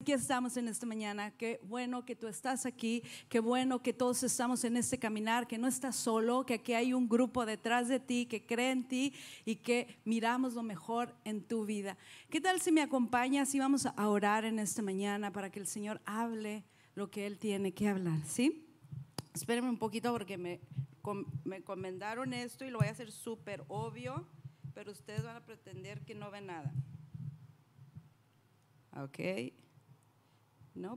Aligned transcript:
Aquí 0.00 0.12
estamos 0.12 0.56
en 0.56 0.68
esta 0.68 0.86
mañana. 0.86 1.32
Qué 1.32 1.60
bueno 1.64 2.04
que 2.04 2.14
tú 2.14 2.28
estás 2.28 2.66
aquí. 2.66 3.02
Qué 3.28 3.40
bueno 3.40 3.82
que 3.82 3.92
todos 3.92 4.22
estamos 4.22 4.62
en 4.62 4.76
este 4.76 4.96
caminar, 4.96 5.48
que 5.48 5.58
no 5.58 5.66
estás 5.66 5.96
solo, 5.96 6.46
que 6.46 6.54
aquí 6.54 6.72
hay 6.72 6.92
un 6.92 7.08
grupo 7.08 7.44
detrás 7.44 7.88
de 7.88 7.98
ti 7.98 8.24
que 8.26 8.46
cree 8.46 8.70
en 8.70 8.86
ti 8.86 9.12
y 9.44 9.56
que 9.56 9.98
miramos 10.04 10.54
lo 10.54 10.62
mejor 10.62 11.12
en 11.24 11.42
tu 11.42 11.66
vida. 11.66 11.98
¿Qué 12.30 12.40
tal 12.40 12.60
si 12.60 12.70
me 12.70 12.80
acompañas 12.80 13.52
y 13.56 13.58
vamos 13.58 13.86
a 13.86 14.08
orar 14.08 14.44
en 14.44 14.60
esta 14.60 14.82
mañana 14.82 15.32
para 15.32 15.50
que 15.50 15.58
el 15.58 15.66
Señor 15.66 16.00
hable 16.04 16.64
lo 16.94 17.10
que 17.10 17.26
Él 17.26 17.36
tiene 17.36 17.74
que 17.74 17.88
hablar? 17.88 18.20
¿Sí? 18.24 18.68
Espérenme 19.34 19.68
un 19.68 19.78
poquito 19.78 20.12
porque 20.12 20.38
me, 20.38 20.60
me 21.44 21.62
comendaron 21.62 22.32
esto 22.34 22.64
y 22.64 22.70
lo 22.70 22.78
voy 22.78 22.86
a 22.86 22.92
hacer 22.92 23.10
súper 23.10 23.64
obvio, 23.66 24.28
pero 24.74 24.92
ustedes 24.92 25.24
van 25.24 25.36
a 25.36 25.44
pretender 25.44 26.04
que 26.04 26.14
no 26.14 26.30
ven 26.30 26.46
nada. 26.46 26.72
Ok. 28.96 29.18
No. 30.78 30.96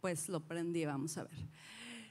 Pues 0.00 0.28
lo 0.28 0.40
prendí, 0.40 0.84
vamos 0.84 1.16
a 1.18 1.22
ver. 1.22 1.48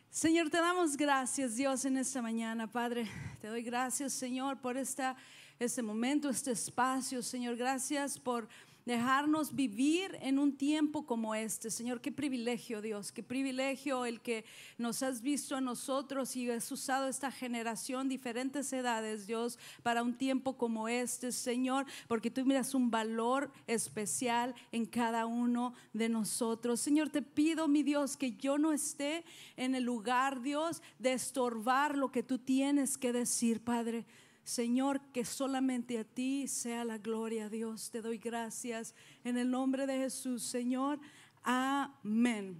Señor, 0.09 0.49
te 0.49 0.57
damos 0.57 0.95
gracias, 0.95 1.57
Dios, 1.57 1.83
en 1.83 1.97
esta 1.97 2.21
mañana, 2.21 2.71
Padre. 2.71 3.09
Te 3.41 3.47
doy 3.47 3.61
gracias, 3.61 4.13
Señor, 4.13 4.61
por 4.61 4.77
esta, 4.77 5.17
este 5.59 5.81
momento, 5.81 6.29
este 6.29 6.51
espacio, 6.51 7.21
Señor. 7.21 7.57
Gracias 7.57 8.17
por 8.17 8.47
dejarnos 8.89 9.53
vivir 9.53 10.17
en 10.19 10.39
un 10.39 10.57
tiempo 10.57 11.05
como 11.05 11.35
este. 11.35 11.69
Señor, 11.69 12.01
qué 12.01 12.11
privilegio, 12.11 12.81
Dios, 12.81 13.11
qué 13.11 13.21
privilegio 13.21 14.03
el 14.03 14.19
que 14.19 14.45
nos 14.79 15.03
has 15.03 15.21
visto 15.21 15.55
a 15.55 15.61
nosotros 15.61 16.35
y 16.35 16.49
has 16.49 16.71
usado 16.71 17.07
esta 17.07 17.31
generación, 17.31 18.09
diferentes 18.09 18.73
edades, 18.73 19.27
Dios, 19.27 19.59
para 19.83 20.01
un 20.01 20.15
tiempo 20.15 20.57
como 20.57 20.87
este, 20.87 21.31
Señor, 21.31 21.85
porque 22.07 22.31
tú 22.31 22.43
miras 22.43 22.73
un 22.73 22.89
valor 22.89 23.51
especial 23.67 24.55
en 24.71 24.87
cada 24.87 25.27
uno 25.27 25.75
de 25.93 26.09
nosotros. 26.09 26.79
Señor, 26.79 27.09
te 27.09 27.21
pido, 27.21 27.67
mi 27.67 27.83
Dios, 27.83 28.17
que 28.17 28.31
yo 28.31 28.57
no 28.57 28.73
esté 28.73 29.23
en 29.55 29.75
el 29.75 29.83
lugar, 29.83 30.41
Dios, 30.41 30.81
de 30.97 31.13
estorbar 31.13 31.95
lo 31.95 32.11
que 32.11 32.23
tú 32.23 32.39
tienes 32.39 32.97
que 32.97 33.13
decir, 33.13 33.63
Padre. 33.63 34.07
Señor, 34.49 34.99
que 35.13 35.25
solamente 35.25 35.99
a 35.99 36.03
ti 36.03 36.47
sea 36.47 36.83
la 36.83 36.97
gloria, 36.97 37.49
Dios. 37.49 37.91
Te 37.91 38.01
doy 38.01 38.17
gracias 38.17 38.95
en 39.23 39.37
el 39.37 39.51
nombre 39.51 39.85
de 39.85 39.99
Jesús, 39.99 40.41
Señor. 40.41 40.99
Amén. 41.43 42.57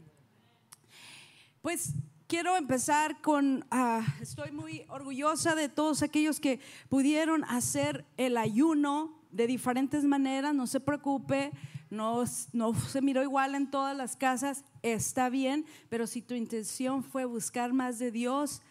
Pues 1.63 1.93
quiero 2.27 2.55
empezar 2.57 3.19
con, 3.21 3.65
ah, 3.71 4.05
estoy 4.21 4.51
muy 4.51 4.85
orgullosa 4.87 5.55
de 5.55 5.67
todos 5.67 6.03
aquellos 6.03 6.39
que 6.39 6.59
pudieron 6.89 7.43
hacer 7.45 8.05
el 8.17 8.37
ayuno 8.37 9.19
de 9.31 9.47
diferentes 9.47 10.03
maneras, 10.03 10.53
no 10.53 10.67
se 10.67 10.79
preocupe, 10.79 11.49
no, 11.89 12.23
no 12.53 12.75
se 12.75 13.01
miró 13.01 13.23
igual 13.23 13.55
en 13.55 13.71
todas 13.71 13.97
las 13.97 14.15
casas, 14.15 14.63
está 14.83 15.29
bien, 15.29 15.65
pero 15.89 16.05
si 16.05 16.21
tu 16.21 16.35
intención 16.35 17.03
fue 17.03 17.25
buscar 17.25 17.73
más 17.73 17.97
de 17.97 18.11
Dios, 18.11 18.61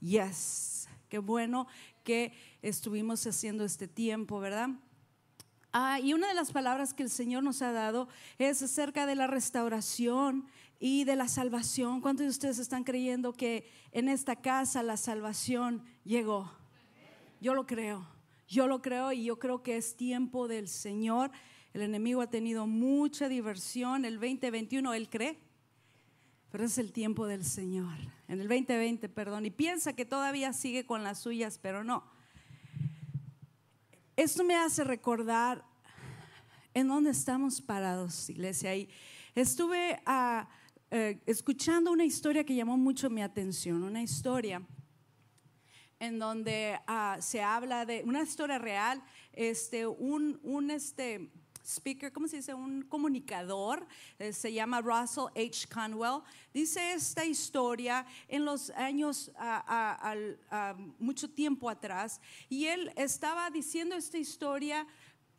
yes, 0.00 0.88
qué 1.10 1.18
bueno 1.18 1.66
que 2.02 2.32
estuvimos 2.62 3.26
haciendo 3.26 3.64
este 3.64 3.88
tiempo, 3.88 4.40
¿verdad? 4.40 4.70
Ah, 5.72 5.98
y 6.00 6.12
una 6.12 6.28
de 6.28 6.34
las 6.34 6.52
palabras 6.52 6.92
que 6.92 7.02
el 7.02 7.10
Señor 7.10 7.42
nos 7.42 7.62
ha 7.62 7.72
dado 7.72 8.08
es 8.38 8.62
acerca 8.62 9.06
de 9.06 9.14
la 9.14 9.26
restauración 9.26 10.46
y 10.78 11.04
de 11.04 11.16
la 11.16 11.28
salvación. 11.28 12.00
¿Cuántos 12.00 12.24
de 12.24 12.30
ustedes 12.30 12.58
están 12.58 12.84
creyendo 12.84 13.32
que 13.32 13.66
en 13.92 14.08
esta 14.08 14.36
casa 14.36 14.82
la 14.82 14.96
salvación 14.96 15.82
llegó? 16.04 16.52
Yo 17.40 17.54
lo 17.54 17.66
creo, 17.66 18.06
yo 18.46 18.66
lo 18.66 18.82
creo 18.82 19.12
y 19.12 19.24
yo 19.24 19.38
creo 19.38 19.62
que 19.62 19.76
es 19.76 19.96
tiempo 19.96 20.46
del 20.46 20.68
Señor. 20.68 21.30
El 21.72 21.82
enemigo 21.82 22.20
ha 22.20 22.28
tenido 22.28 22.66
mucha 22.66 23.28
diversión. 23.28 24.04
El 24.04 24.20
2021, 24.20 24.92
él 24.92 25.08
cree, 25.08 25.38
pero 26.52 26.64
es 26.64 26.76
el 26.76 26.92
tiempo 26.92 27.26
del 27.26 27.46
Señor. 27.46 27.94
En 28.28 28.38
el 28.38 28.46
2020, 28.46 29.08
perdón, 29.08 29.46
y 29.46 29.50
piensa 29.50 29.94
que 29.94 30.04
todavía 30.04 30.52
sigue 30.52 30.84
con 30.84 31.02
las 31.02 31.18
suyas, 31.18 31.58
pero 31.58 31.82
no. 31.82 32.04
Esto 34.16 34.44
me 34.44 34.54
hace 34.54 34.84
recordar 34.84 35.64
en 36.74 36.88
dónde 36.88 37.10
estamos 37.10 37.62
parados, 37.62 38.28
iglesia. 38.28 38.76
Y 38.76 38.90
estuve 39.34 40.02
ah, 40.04 40.46
eh, 40.90 41.22
escuchando 41.24 41.90
una 41.90 42.04
historia 42.04 42.44
que 42.44 42.54
llamó 42.54 42.76
mucho 42.76 43.08
mi 43.08 43.22
atención, 43.22 43.82
una 43.82 44.02
historia 44.02 44.60
en 46.00 46.18
donde 46.18 46.78
ah, 46.86 47.16
se 47.20 47.42
habla 47.42 47.86
de 47.86 48.02
una 48.04 48.22
historia 48.22 48.58
real, 48.58 49.02
este, 49.32 49.86
un, 49.86 50.38
un 50.42 50.70
este, 50.70 51.30
speaker, 51.64 52.12
¿cómo 52.12 52.28
se 52.28 52.36
dice? 52.36 52.54
Un 52.54 52.82
comunicador, 52.82 53.86
eh, 54.18 54.32
se 54.32 54.52
llama 54.52 54.80
Russell 54.80 55.26
H. 55.36 55.66
Conwell. 55.68 56.22
Dice 56.52 56.92
esta 56.92 57.24
historia 57.24 58.06
en 58.28 58.44
los 58.44 58.70
años, 58.70 59.30
mucho 60.98 61.30
tiempo 61.30 61.70
atrás, 61.70 62.20
y 62.48 62.66
él 62.66 62.92
estaba 62.96 63.50
diciendo 63.50 63.94
esta 63.94 64.18
historia 64.18 64.86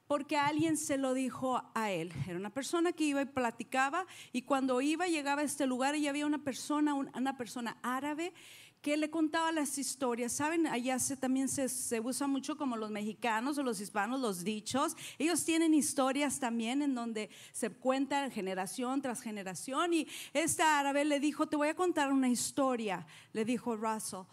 porque 0.08 0.38
alguien 0.38 0.78
se 0.78 0.98
lo 0.98 1.14
dijo 1.14 1.64
a 1.74 1.92
él. 1.92 2.12
Era 2.28 2.38
una 2.38 2.50
persona 2.50 2.92
que 2.92 3.06
iba 3.06 3.22
y 3.22 3.26
platicaba 3.26 4.06
y 4.32 4.44
cuando 4.44 4.82
iba 4.82 5.08
llegaba 5.08 5.42
a 5.42 5.46
este 5.46 5.66
lugar 5.66 5.96
y 5.96 6.08
había 6.08 6.26
una 6.26 6.44
persona, 6.44 6.94
una 6.94 7.38
persona 7.38 7.78
árabe 7.82 8.34
que 8.84 8.98
le 8.98 9.10
contaba 9.10 9.54
las 9.54 9.78
historias. 9.78 10.34
Saben, 10.34 10.68
allá 10.68 11.00
se, 11.00 11.16
también 11.16 11.48
se, 11.48 11.70
se, 11.70 12.02
usa 12.02 12.28
mucho 12.28 12.58
como 12.58 12.76
los 12.76 12.92
mexicanos 12.92 13.58
o 13.58 13.64
los 13.64 13.80
hispanos, 13.80 14.20
los 14.20 14.44
dichos. 14.44 14.98
Ellos 15.18 15.46
tienen 15.46 15.74
historias 15.74 16.38
también 16.42 16.82
en 16.82 16.94
donde 16.94 17.30
se 17.54 17.70
cuentan 17.70 18.30
generación 18.30 19.02
tras 19.02 19.22
generación. 19.22 19.94
Y 19.94 20.08
esta 20.34 20.80
árabe 20.80 21.06
le 21.06 21.22
dijo, 21.22 21.48
te 21.48 21.56
voy 21.56 21.70
a 21.70 21.76
contar 21.76 22.12
una 22.12 22.28
historia, 22.28 23.08
le 23.32 23.46
dijo 23.46 23.78
Russell. 23.78 24.28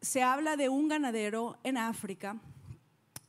Se 0.00 0.22
habla 0.22 0.56
de 0.56 0.70
un 0.70 0.88
ganadero 0.88 1.58
en 1.64 1.76
África 1.76 2.40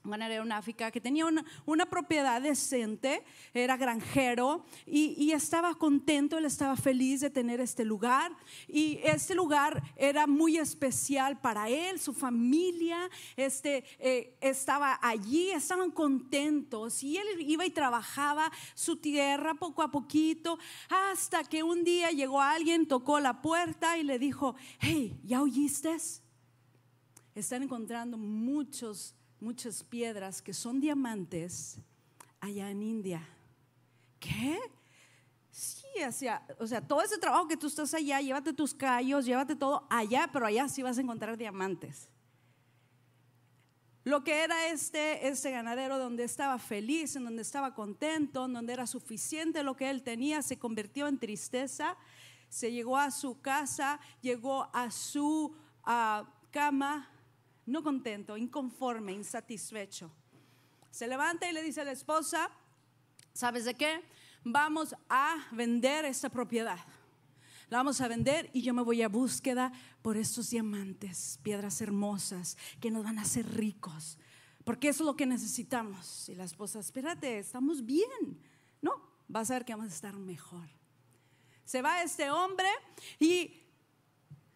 ganadero 0.04 0.44
en 0.44 0.52
África 0.52 0.92
que 0.92 1.00
tenía 1.00 1.26
una, 1.26 1.86
propiedad 1.86 2.42
decente, 2.42 3.24
era 3.54 3.78
granjero 3.78 4.66
y, 4.86 5.32
estaba 5.32 5.74
contento, 5.76 6.38
él 6.38 6.46
estaba 6.46 6.76
feliz 6.76 7.22
de 7.22 7.30
tener 7.30 7.60
este 7.60 7.86
lugar 7.86 8.32
y 8.68 9.00
este 9.04 9.34
lugar 9.34 9.82
era 9.96 10.28
muy 10.28 10.58
especial 10.58 11.40
para 11.40 11.70
él, 11.70 12.00
su 12.00 12.14
familia 12.14 13.10
este, 13.36 13.84
eh, 14.00 14.36
estaba 14.42 15.00
allí, 15.02 15.50
estaban 15.52 15.92
contentos 15.92 17.02
y 17.04 17.18
él 17.18 17.28
iba 17.40 17.66
y 17.66 17.72
trabajaba 17.72 18.52
su 18.76 18.98
tierra 18.98 19.54
poco 19.56 19.82
a 19.82 19.92
poquito 19.92 20.60
hasta 20.90 21.44
que 21.44 21.64
un 21.64 21.84
día 21.84 22.12
llegó 22.12 22.42
alguien, 22.42 22.88
tocó 22.88 23.20
la 23.20 23.42
puerta 23.42 23.98
y 23.98 24.04
le 24.04 24.20
dijo, 24.20 24.56
hey, 24.80 25.20
¿ya 25.24 25.42
oíste? 25.42 25.98
Están 27.36 27.64
encontrando 27.64 28.18
muchos 28.18 29.16
muchas 29.44 29.84
piedras 29.84 30.42
que 30.42 30.54
son 30.54 30.80
diamantes 30.80 31.78
allá 32.40 32.72
en 32.72 32.82
India. 32.82 33.28
¿Qué? 34.20 34.58
Sí, 35.52 35.86
o 36.58 36.66
sea, 36.66 36.82
todo 36.82 37.02
ese 37.02 37.18
trabajo 37.18 37.48
que 37.48 37.58
tú 37.58 37.68
estás 37.68 37.94
allá, 37.94 38.20
llévate 38.22 38.54
tus 38.54 38.74
callos, 38.74 39.26
llévate 39.26 39.56
todo 39.56 39.86
allá, 39.90 40.30
pero 40.32 40.46
allá 40.46 40.68
sí 40.68 40.82
vas 40.82 40.98
a 40.98 41.02
encontrar 41.02 41.38
diamantes. 41.38 42.10
Lo 44.06 44.24
que 44.24 44.44
era 44.44 44.68
este, 44.68 45.28
este 45.28 45.52
ganadero 45.52 46.00
donde 46.00 46.24
estaba 46.24 46.58
feliz, 46.58 47.16
en 47.16 47.26
donde 47.26 47.42
estaba 47.42 47.76
contento, 47.76 48.46
en 48.46 48.54
donde 48.54 48.74
era 48.74 48.88
suficiente 48.88 49.62
lo 49.62 49.76
que 49.76 49.90
él 49.90 50.04
tenía, 50.04 50.42
se 50.42 50.58
convirtió 50.58 51.08
en 51.08 51.20
tristeza, 51.20 51.96
se 52.50 52.72
llegó 52.72 52.98
a 52.98 53.12
su 53.12 53.40
casa, 53.42 54.00
llegó 54.22 54.70
a 54.74 54.90
su 54.90 55.56
ah, 55.84 56.26
cama 56.52 57.13
no 57.66 57.84
contento, 57.84 58.38
inconforme, 58.38 59.14
insatisfecho. 59.14 60.12
Se 60.92 61.08
levanta 61.08 61.50
y 61.50 61.54
le 61.54 61.64
dice 61.64 61.82
a 61.82 61.86
la 61.86 61.92
esposa, 61.92 62.50
¿sabes 63.34 63.66
de 63.66 63.74
qué? 63.74 64.04
Vamos 64.44 64.96
a 65.10 65.48
vender 65.52 66.06
esta 66.06 66.30
propiedad. 66.30 66.80
La 67.70 67.78
vamos 67.78 68.02
a 68.02 68.08
vender 68.08 68.50
y 68.54 68.62
yo 68.62 68.74
me 68.74 68.84
voy 68.84 69.02
a 69.02 69.08
búsqueda 69.08 69.72
por 70.02 70.18
estos 70.18 70.50
diamantes, 70.52 71.40
piedras 71.42 71.82
hermosas 71.82 72.58
que 72.80 72.92
nos 72.92 73.04
van 73.04 73.18
a 73.18 73.24
hacer 73.24 73.48
ricos. 73.56 74.18
Porque 74.64 74.90
eso 74.90 75.04
es 75.04 75.08
lo 75.08 75.16
que 75.16 75.26
necesitamos. 75.26 76.30
Y 76.30 76.36
la 76.36 76.44
esposa, 76.44 76.80
espérate, 76.80 77.40
estamos 77.40 77.86
bien. 77.86 78.40
No, 78.82 79.02
vas 79.28 79.50
a 79.50 79.56
ver 79.56 79.66
que 79.66 79.74
vamos 79.74 79.92
a 79.92 79.96
estar 79.96 80.16
mejor. 80.16 80.68
Se 81.66 81.82
va 81.82 82.04
este 82.04 82.30
hombre 82.30 82.68
y 83.20 83.63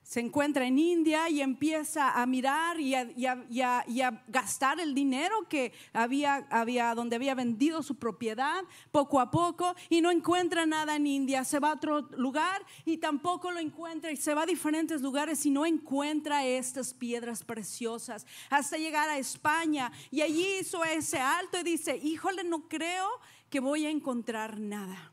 se 0.07 0.21
encuentra 0.21 0.65
en 0.65 0.79
India 0.79 1.27
y 1.27 1.41
empieza 1.41 2.11
a 2.11 2.25
mirar 2.25 2.79
y 2.79 2.95
a, 2.95 4.23
gastar 4.29 4.79
el 4.79 4.95
dinero 4.95 5.45
que 5.49 5.73
había, 5.91 6.47
había, 6.49 6.95
donde 6.95 7.17
había 7.17 7.35
vendido 7.35 7.83
su 7.83 7.95
propiedad 7.95 8.63
poco 8.93 9.19
a 9.19 9.29
poco 9.29 9.75
y 9.89 9.99
no 9.99 10.09
encuentra 10.09 10.65
nada 10.65 10.95
en 10.95 11.07
India. 11.07 11.43
Se 11.43 11.59
va 11.59 11.71
a 11.71 11.73
otro 11.73 12.03
lugar 12.15 12.65
y 12.85 12.99
tampoco 12.99 13.51
lo 13.51 13.59
encuentra 13.59 14.09
y 14.09 14.15
se 14.15 14.33
va 14.33 14.43
a 14.43 14.45
diferentes 14.45 15.01
lugares 15.01 15.45
y 15.45 15.49
no 15.49 15.65
encuentra 15.65 16.45
estas 16.45 16.93
piedras 16.93 17.43
preciosas 17.43 18.25
hasta 18.49 18.77
llegar 18.77 19.09
a 19.09 19.17
España 19.17 19.91
y 20.09 20.21
allí 20.21 20.59
hizo 20.61 20.85
ese 20.85 21.19
alto 21.19 21.59
y 21.59 21.63
dice, 21.63 21.97
híjole, 21.97 22.45
no 22.45 22.69
creo 22.69 23.09
que 23.49 23.59
voy 23.59 23.85
a 23.85 23.89
encontrar 23.89 24.57
nada. 24.57 25.11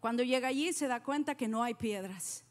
Cuando 0.00 0.22
llega 0.22 0.48
allí 0.48 0.74
se 0.74 0.88
da 0.88 1.02
cuenta 1.02 1.34
que 1.36 1.48
no 1.48 1.62
hay 1.62 1.72
piedras 1.72 2.43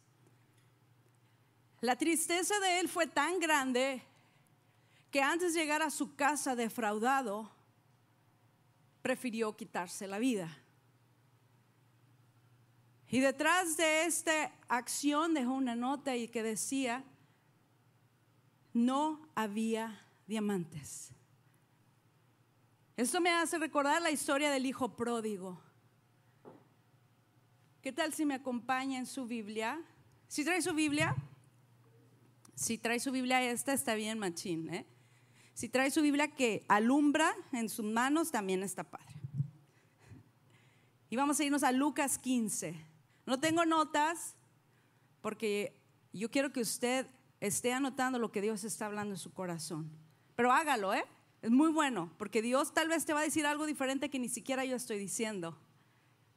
la 1.84 1.98
tristeza 1.98 2.58
de 2.62 2.80
él 2.80 2.88
fue 2.88 3.08
tan 3.08 3.42
grande 3.42 4.02
que 5.12 5.22
antes 5.22 5.54
de 5.54 5.60
llegar 5.60 5.82
a 5.82 5.90
su 5.90 6.16
casa 6.16 6.56
defraudado, 6.56 7.52
prefirió 9.02 9.58
quitarse 9.58 10.08
la 10.08 10.18
vida. 10.18 10.58
Y 13.10 13.20
detrás 13.20 13.76
de 13.76 14.06
esta 14.06 14.54
acción 14.70 15.34
dejó 15.34 15.52
una 15.52 15.76
nota 15.76 16.16
y 16.16 16.30
que 16.30 16.42
decía, 16.42 17.04
no 18.72 19.28
había 19.36 20.08
diamantes. 20.26 21.12
Esto 22.96 23.20
me 23.20 23.30
hace 23.30 23.58
recordar 23.58 24.02
la 24.02 24.10
historia 24.10 24.50
del 24.52 24.66
hijo 24.66 24.96
pródigo. 24.96 25.62
¿Qué 27.82 27.92
tal 27.92 28.14
si 28.14 28.24
me 28.24 28.36
acompaña 28.36 29.00
en 29.00 29.06
su 29.06 29.26
Biblia? 29.26 29.82
¿Si 30.30 30.46
trae 30.46 30.62
su 30.62 30.74
Biblia? 30.74 31.14
Si 32.56 32.78
trae 32.78 33.00
su 33.00 33.12
Biblia 33.12 33.42
esta, 33.44 33.74
está 33.74 33.96
bien 33.96 34.20
machín. 34.20 34.74
¿eh? 34.74 34.86
Si 35.54 35.70
trae 35.70 35.92
su 35.92 36.02
Biblia 36.02 36.30
que 36.30 36.66
alumbra 36.68 37.36
en 37.52 37.70
sus 37.70 37.86
manos, 37.86 38.32
también 38.32 38.64
está 38.64 38.84
padre. 38.84 39.14
Y 41.10 41.16
vamos 41.16 41.40
a 41.40 41.44
irnos 41.44 41.64
a 41.64 41.72
Lucas 41.72 42.18
15. 42.18 42.76
No 43.26 43.40
tengo 43.40 43.66
notas 43.66 44.36
porque 45.22 45.80
yo 46.12 46.30
quiero 46.30 46.52
que 46.52 46.62
usted 46.62 47.08
esté 47.40 47.74
anotando 47.74 48.20
lo 48.20 48.32
que 48.32 48.42
Dios 48.42 48.64
está 48.64 48.86
hablando 48.86 49.14
en 49.14 49.20
su 49.20 49.32
corazón. 49.32 49.92
Pero 50.36 50.52
hágalo, 50.52 50.94
¿eh? 50.94 51.06
Es 51.42 51.52
muy 51.52 51.72
bueno, 51.72 52.10
porque 52.18 52.42
Dios 52.42 52.74
tal 52.74 52.88
vez 52.88 53.06
te 53.06 53.14
va 53.14 53.20
a 53.20 53.24
decir 53.24 53.46
algo 53.46 53.66
diferente 53.66 54.10
que 54.10 54.18
ni 54.18 54.30
siquiera 54.30 54.64
yo 54.64 54.78
estoy 54.78 54.98
diciendo, 54.98 55.58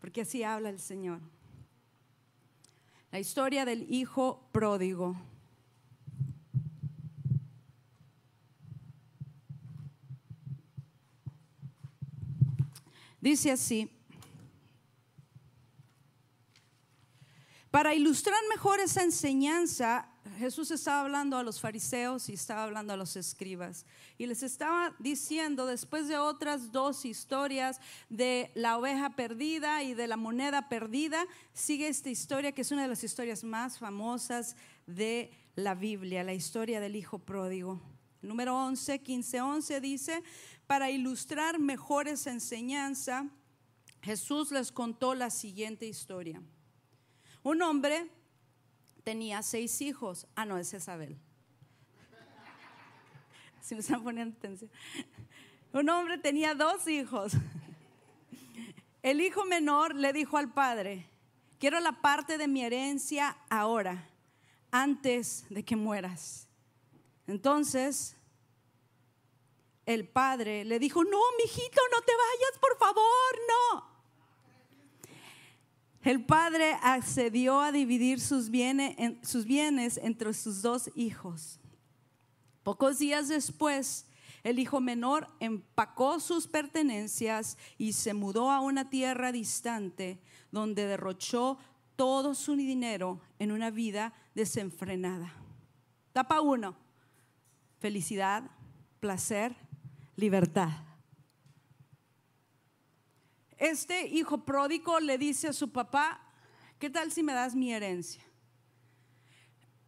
porque 0.01 0.23
así 0.23 0.43
habla 0.43 0.69
el 0.69 0.81
Señor. 0.81 1.21
La 3.13 3.21
historia 3.21 3.65
del 3.65 3.87
hijo 3.93 4.49
pródigo. 4.51 5.17
Dice 13.27 13.51
así, 13.51 13.91
para 17.73 17.93
ilustrar 17.93 18.39
mejor 18.49 18.79
esa 18.79 19.03
enseñanza, 19.03 20.09
Jesús 20.39 20.71
estaba 20.71 21.01
hablando 21.01 21.37
a 21.37 21.43
los 21.43 21.61
fariseos 21.61 22.29
y 22.29 22.35
estaba 22.35 22.63
hablando 22.63 22.93
a 22.93 22.97
los 22.97 23.17
escribas. 23.17 23.85
Y 24.17 24.27
les 24.27 24.45
estaba 24.45 24.95
diciendo, 25.01 25.67
después 25.67 26.07
de 26.07 26.19
otras 26.19 26.71
dos 26.71 27.05
historias 27.05 27.81
de 28.11 28.53
la 28.55 28.79
oveja 28.79 29.17
perdida 29.17 29.83
y 29.83 29.95
de 29.95 30.07
la 30.07 30.17
moneda 30.17 30.69
perdida, 30.69 31.27
sigue 31.53 31.89
esta 31.89 32.11
historia 32.11 32.53
que 32.53 32.63
es 32.63 32.71
una 32.71 32.83
de 32.83 32.89
las 32.89 33.03
historias 33.03 33.43
más 33.43 33.81
famosas 33.81 34.55
de 34.87 35.33
la 35.57 35.75
Biblia, 35.75 36.23
la 36.23 36.35
historia 36.35 36.79
del 36.79 36.95
Hijo 36.95 37.19
Pródigo. 37.19 37.96
Número 38.27 38.57
11, 38.57 39.01
15, 39.01 39.41
11 39.41 39.81
dice, 39.81 40.23
para 40.67 40.91
ilustrar 40.91 41.59
mejor 41.59 42.09
esa 42.09 42.31
enseñanza, 42.31 43.29
Jesús 44.03 44.51
les 44.51 44.73
contó 44.73 45.15
la 45.15 45.31
siguiente 45.31 45.87
historia. 45.87 46.43
Un 47.43 47.63
hombre 47.63 48.11
tenía 49.05 49.43
seis 49.43 49.81
hijos. 49.81 50.27
Ah, 50.35 50.45
no, 50.45 50.59
es 50.59 50.75
Isabel. 50.75 51.17
Si 53.61 53.75
me 53.75 53.81
están 53.81 54.03
poniendo 54.03 54.37
atención. 54.37 54.71
Un 55.73 55.89
hombre 55.89 56.19
tenía 56.19 56.55
dos 56.55 56.87
hijos. 56.89 57.33
El 59.03 59.21
hijo 59.21 59.45
menor 59.45 59.95
le 59.95 60.13
dijo 60.13 60.37
al 60.37 60.53
padre, 60.53 61.09
quiero 61.61 61.79
la 61.79 62.01
parte 62.01 62.39
de 62.39 62.49
mi 62.49 62.65
herencia 62.65 63.37
ahora, 63.49 64.09
antes 64.73 65.47
de 65.49 65.65
que 65.65 65.77
mueras. 65.77 66.49
Entonces 67.29 68.16
el 69.87 70.09
padre 70.09 70.65
le 70.65 70.79
dijo, 70.79 71.05
no, 71.05 71.19
mijito, 71.39 71.81
no 71.93 72.03
te 72.03 72.13
vayas, 72.13 72.59
por 72.61 72.77
favor, 72.77 73.39
no. 73.49 73.97
El 76.03 76.25
padre 76.25 76.77
accedió 76.83 77.61
a 77.61 77.73
dividir 77.73 78.21
sus 78.21 78.51
bienes, 78.51 79.97
entre 79.99 80.35
sus 80.35 80.63
dos 80.63 80.91
hijos. 80.95 81.59
Pocos 82.63 82.99
días 82.99 83.29
después, 83.29 84.07
el 84.45 84.59
hijo 84.59 84.81
menor 84.81 85.29
empacó 85.41 86.21
sus 86.21 86.47
pertenencias 86.47 87.59
y 87.79 87.93
se 87.93 88.15
mudó 88.15 88.51
a 88.51 88.61
una 88.61 88.89
tierra 88.91 89.33
distante 89.33 90.21
donde 90.53 90.87
derrochó 90.87 91.59
todo 91.97 92.35
su 92.35 92.55
dinero 92.55 93.21
en 93.41 93.51
una 93.51 93.71
vida 93.71 94.13
desenfrenada. 94.35 95.33
Tapa 96.13 96.41
uno, 96.41 96.77
felicidad, 97.79 98.49
placer, 99.01 99.57
libertad. 100.17 100.71
Este 103.59 104.07
hijo 104.07 104.45
pródigo 104.45 105.01
le 105.01 105.19
dice 105.19 105.49
a 105.49 105.53
su 105.53 105.71
papá, 105.71 106.21
¿qué 106.79 106.91
tal 106.91 107.13
si 107.13 107.23
me 107.23 107.33
das 107.33 107.55
mi 107.55 107.73
herencia? 107.73 108.23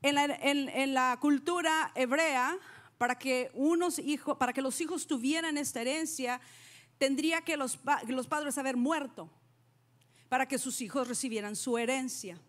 En 0.00 0.94
la, 0.94 1.18
cultura 1.20 1.90
hebrea, 1.94 2.56
para 2.98 3.18
que, 3.18 3.50
unos 3.54 4.00
para 4.38 4.52
que 4.52 4.62
los 4.62 4.80
hijos 4.80 5.06
tuvieran 5.06 5.58
esta 5.58 5.80
herencia, 5.80 6.40
tendría 6.98 7.42
que 7.42 7.56
los, 7.56 7.78
los 8.06 8.26
padres 8.26 8.58
haber 8.58 8.76
muerto 8.76 9.30
para 10.28 10.46
que 10.46 10.58
sus 10.58 10.80
hijos 10.80 11.08
recibieran 11.08 11.56
su 11.56 11.78
herencia. 11.78 12.40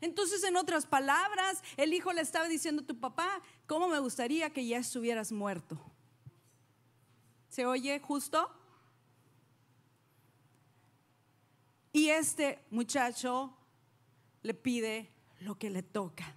Entonces, 0.00 0.42
en 0.44 0.56
otras 0.56 0.86
palabras, 0.86 1.62
el 1.76 1.92
hijo 1.94 2.12
le 2.12 2.22
estaba 2.22 2.48
diciendo 2.48 2.82
a 2.82 2.86
tu 2.86 2.98
papá, 2.98 3.42
¿cómo 3.66 3.88
me 3.88 3.98
gustaría 3.98 4.50
que 4.50 4.66
ya 4.66 4.78
estuvieras 4.78 5.32
muerto? 5.32 5.95
¿Se 7.56 7.64
oye 7.64 7.98
justo? 8.00 8.50
Y 11.90 12.10
este 12.10 12.62
muchacho 12.70 13.56
le 14.42 14.52
pide 14.52 15.10
lo 15.40 15.58
que 15.58 15.70
le 15.70 15.82
toca. 15.82 16.36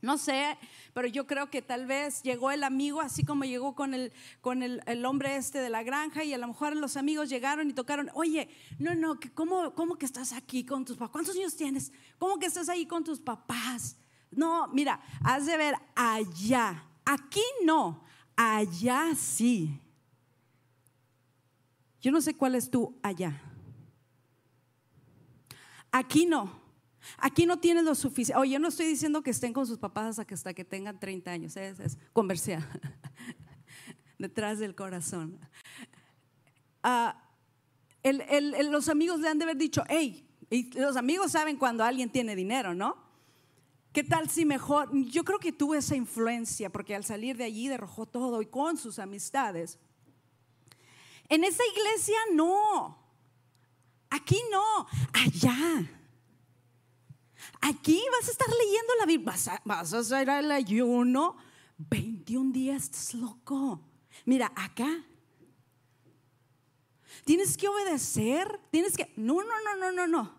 No 0.00 0.18
sé, 0.18 0.58
pero 0.94 1.06
yo 1.06 1.28
creo 1.28 1.48
que 1.48 1.62
tal 1.62 1.86
vez 1.86 2.24
llegó 2.24 2.50
el 2.50 2.64
amigo 2.64 3.00
así 3.00 3.24
como 3.24 3.44
llegó 3.44 3.76
con 3.76 3.94
el, 3.94 4.12
con 4.40 4.64
el, 4.64 5.06
hombre 5.06 5.36
este 5.36 5.60
de 5.60 5.70
la 5.70 5.84
granja 5.84 6.24
y 6.24 6.34
a 6.34 6.38
lo 6.38 6.48
mejor 6.48 6.74
los 6.74 6.96
amigos 6.96 7.28
llegaron 7.28 7.70
y 7.70 7.72
tocaron, 7.72 8.10
oye, 8.12 8.48
no, 8.80 8.96
no, 8.96 9.20
¿cómo, 9.34 9.76
¿cómo 9.76 9.94
que 9.94 10.06
estás 10.06 10.32
aquí 10.32 10.66
con 10.66 10.84
tus 10.84 10.96
papás? 10.96 11.12
¿Cuántos 11.12 11.36
años 11.36 11.54
tienes? 11.54 11.92
¿Cómo 12.18 12.40
que 12.40 12.46
estás 12.46 12.68
ahí 12.68 12.84
con 12.84 13.04
tus 13.04 13.20
papás? 13.20 13.96
No, 14.32 14.66
mira, 14.72 15.00
has 15.22 15.46
de 15.46 15.56
ver 15.56 15.76
allá, 15.94 16.84
aquí 17.04 17.44
no, 17.64 18.02
allá 18.34 19.14
sí. 19.14 19.78
Yo 22.02 22.10
no 22.10 22.20
sé 22.20 22.34
cuál 22.34 22.56
es 22.56 22.68
tú 22.68 22.98
allá. 23.00 23.40
Aquí 25.92 26.26
no. 26.26 26.60
Aquí 27.16 27.46
no 27.46 27.58
tienen 27.58 27.84
lo 27.84 27.94
suficiente. 27.94 28.40
Oye, 28.40 28.52
yo 28.52 28.58
no 28.58 28.68
estoy 28.68 28.86
diciendo 28.86 29.22
que 29.22 29.30
estén 29.30 29.52
con 29.52 29.66
sus 29.66 29.78
papás 29.78 30.18
hasta 30.18 30.52
que, 30.52 30.64
tengan 30.64 30.98
30 30.98 31.30
años. 31.30 31.56
Es, 31.56 31.78
es. 31.78 31.98
Detrás 34.18 34.58
del 34.58 34.74
corazón. 34.74 35.38
Ah, 36.82 37.22
los 38.02 38.88
amigos 38.88 39.20
le 39.20 39.28
han 39.28 39.38
de 39.38 39.44
haber 39.44 39.56
dicho, 39.56 39.84
hey, 39.88 40.26
y 40.50 40.72
los 40.78 40.96
amigos 40.96 41.32
saben 41.32 41.56
cuando 41.56 41.84
alguien 41.84 42.10
tiene 42.10 42.34
dinero, 42.34 42.74
¿no? 42.74 42.96
¿Qué 43.92 44.02
tal 44.02 44.28
si 44.28 44.44
mejor? 44.44 44.90
Yo 44.92 45.22
creo 45.22 45.38
que 45.38 45.52
tuvo 45.52 45.74
esa 45.74 45.94
influencia 45.94 46.70
porque 46.70 46.94
al 46.94 47.04
salir 47.04 47.36
de 47.36 47.44
allí 47.44 47.68
derrojó 47.68 48.06
todo 48.06 48.42
y 48.42 48.46
con 48.46 48.76
sus 48.76 48.98
amistades 48.98 49.78
en 51.28 51.44
esa 51.44 51.62
iglesia 51.74 52.18
no. 52.34 52.98
Aquí 54.10 54.40
no. 54.50 54.86
Allá. 55.12 55.90
Aquí 57.60 58.02
vas 58.10 58.28
a 58.28 58.32
estar 58.32 58.48
leyendo 58.48 58.94
la 58.98 59.06
Biblia. 59.06 59.34
Vas 59.64 59.92
a, 59.94 59.98
hacer 59.98 60.28
el 60.28 60.50
ayuno. 60.50 61.36
21 61.78 62.52
días, 62.52 62.84
estás 62.84 63.14
loco. 63.14 63.80
Mira, 64.24 64.52
acá. 64.54 65.04
Tienes 67.24 67.56
que 67.56 67.68
obedecer. 67.68 68.60
Tienes 68.70 68.96
que. 68.96 69.12
No, 69.16 69.42
no, 69.42 69.62
no, 69.64 69.76
no, 69.76 69.92
no, 69.92 70.06
no. 70.06 70.34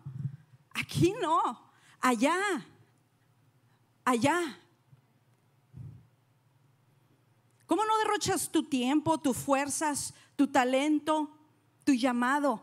Aquí 0.70 1.14
no. 1.20 1.72
Allá. 2.00 2.36
allá. 4.04 4.60
¿Cómo 7.66 7.84
no 7.86 7.98
derrochas 7.98 8.50
tu 8.50 8.62
tiempo, 8.64 9.18
tus 9.18 9.36
fuerzas, 9.36 10.14
tu 10.36 10.46
talento, 10.48 11.30
tu 11.84 11.92
llamado 11.92 12.62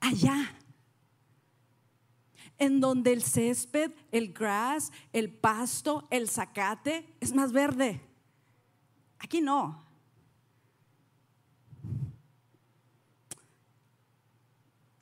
allá? 0.00 0.54
En 2.58 2.80
donde 2.80 3.12
el 3.12 3.22
césped, 3.22 3.92
el 4.10 4.32
grass, 4.32 4.90
el 5.12 5.32
pasto, 5.32 6.08
el 6.10 6.28
zacate 6.28 7.16
es 7.20 7.32
más 7.32 7.52
verde. 7.52 8.00
Aquí 9.18 9.40
no. 9.40 9.86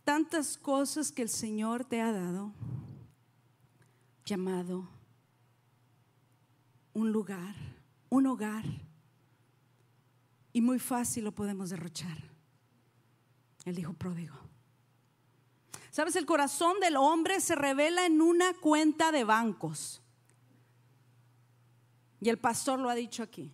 Tantas 0.05 0.57
cosas 0.57 1.11
que 1.11 1.23
el 1.23 1.29
Señor 1.29 1.85
te 1.85 2.01
ha 2.01 2.13
dado, 2.13 2.53
llamado 4.25 4.89
un 6.93 7.11
lugar, 7.11 7.55
un 8.09 8.27
hogar 8.27 8.65
y 10.57 10.63
muy 10.63 10.79
fácil 10.79 11.23
lo 11.23 11.33
podemos 11.33 11.69
derrochar. 11.69 12.17
El 13.67 13.79
hijo 13.79 13.93
pródigo. 13.93 14.35
Sabes, 15.91 16.17
el 16.17 16.25
corazón 16.25 16.81
del 16.81 16.97
hombre 16.97 17.43
se 17.43 17.55
revela 17.55 18.07
en 18.07 18.23
una 18.23 18.55
cuenta 18.55 19.13
de 19.13 19.25
bancos. 19.25 20.01
Y 22.23 22.31
el 22.31 22.39
pastor 22.39 22.79
lo 22.79 22.89
ha 22.89 22.95
dicho 22.95 23.23
aquí. 23.23 23.53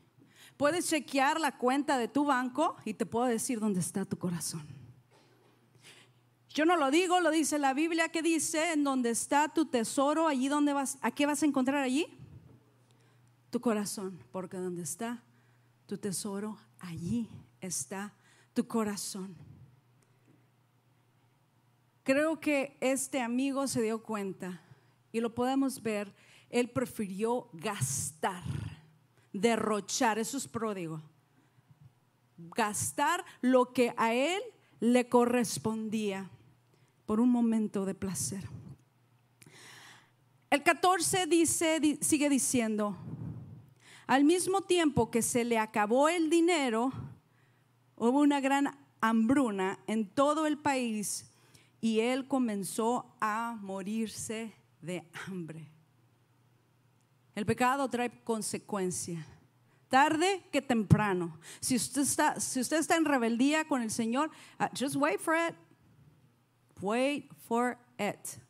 Puedes 0.57 0.91
chequear 0.91 1.41
la 1.41 1.59
cuenta 1.59 1.99
de 1.99 2.07
tu 2.07 2.25
banco 2.25 2.77
y 2.85 2.95
te 2.95 3.05
puedo 3.05 3.27
decir 3.27 3.59
dónde 3.59 3.81
está 3.81 4.05
tu 4.05 4.17
corazón. 4.17 4.65
Yo 6.51 6.65
no 6.65 6.77
lo 6.77 6.93
digo, 6.93 7.19
lo 7.19 7.33
dice 7.33 7.59
la 7.59 7.75
Biblia 7.75 8.11
que 8.11 8.23
dice, 8.23 8.75
en 8.75 8.85
donde 8.85 9.11
está 9.11 9.49
tu 9.49 9.67
tesoro, 9.67 10.29
allí 10.29 10.47
donde 10.47 10.73
vas, 10.73 10.99
¿a 11.01 11.11
qué 11.11 11.27
vas 11.27 11.43
a 11.43 11.47
encontrar 11.47 11.83
allí? 11.83 12.07
Tu 13.51 13.61
corazón, 13.61 14.23
porque 14.31 14.57
donde 14.57 14.83
está 14.83 15.21
tu 15.87 15.99
tesoro, 15.99 16.57
allí 16.83 17.29
está 17.61 18.13
tu 18.53 18.67
corazón. 18.67 19.35
Creo 22.03 22.41
que 22.41 22.77
este 22.81 23.21
amigo 23.21 23.67
se 23.67 23.81
dio 23.81 24.03
cuenta 24.03 24.61
y 25.13 25.21
lo 25.21 25.35
podemos 25.35 25.83
ver, 25.83 26.13
él 26.51 26.69
prefirió 26.69 27.49
gastar, 27.53 28.43
derrochar, 29.33 30.19
eso 30.19 30.37
es 30.37 30.49
pródigo, 30.49 31.01
gastar 32.37 33.25
lo 33.41 33.73
que 33.73 33.95
a 33.97 34.13
él 34.13 34.43
le 34.81 35.09
correspondía 35.09 36.29
por 37.07 37.21
un 37.21 37.31
momento 37.31 37.85
de 37.85 37.95
placer. 37.95 38.45
El 40.51 40.63
14 40.63 41.27
dice, 41.27 41.99
sigue 42.01 42.29
diciendo, 42.29 42.97
al 44.13 44.25
mismo 44.25 44.61
tiempo 44.61 45.11
que 45.11 45.23
se 45.23 45.43
le 45.43 45.59
acabó 45.59 46.11
el 46.11 46.29
dinero, 46.29 46.93
hubo 47.97 48.21
una 48.21 48.43
gran 48.43 48.79
hambruna 49.01 49.79
en 49.87 50.07
todo 50.07 50.47
el 50.47 50.59
país 50.59 51.33
y 51.81 52.01
él 52.01 52.29
comenzó 52.29 53.17
a 53.23 53.57
morirse 53.63 54.53
de 54.83 55.09
hambre. 55.27 55.67
El 57.35 57.47
pecado 57.47 57.89
trae 57.89 58.11
consecuencia. 58.23 59.27
Tarde 59.89 60.47
que 60.53 60.61
temprano. 60.61 61.39
Si 61.61 61.77
usted 61.77 62.03
está, 62.03 62.39
si 62.39 62.61
usted 62.61 62.81
está 62.81 62.97
en 62.97 63.07
rebeldía 63.07 63.67
con 63.67 63.81
el 63.81 63.91
Señor, 63.91 64.31
uh, 64.61 64.67
just 64.79 64.95
wait 64.95 65.21
for 65.21 65.35
it. 65.35 65.55
Wait 66.83 67.33
for 67.49 67.79
it. 67.99 68.43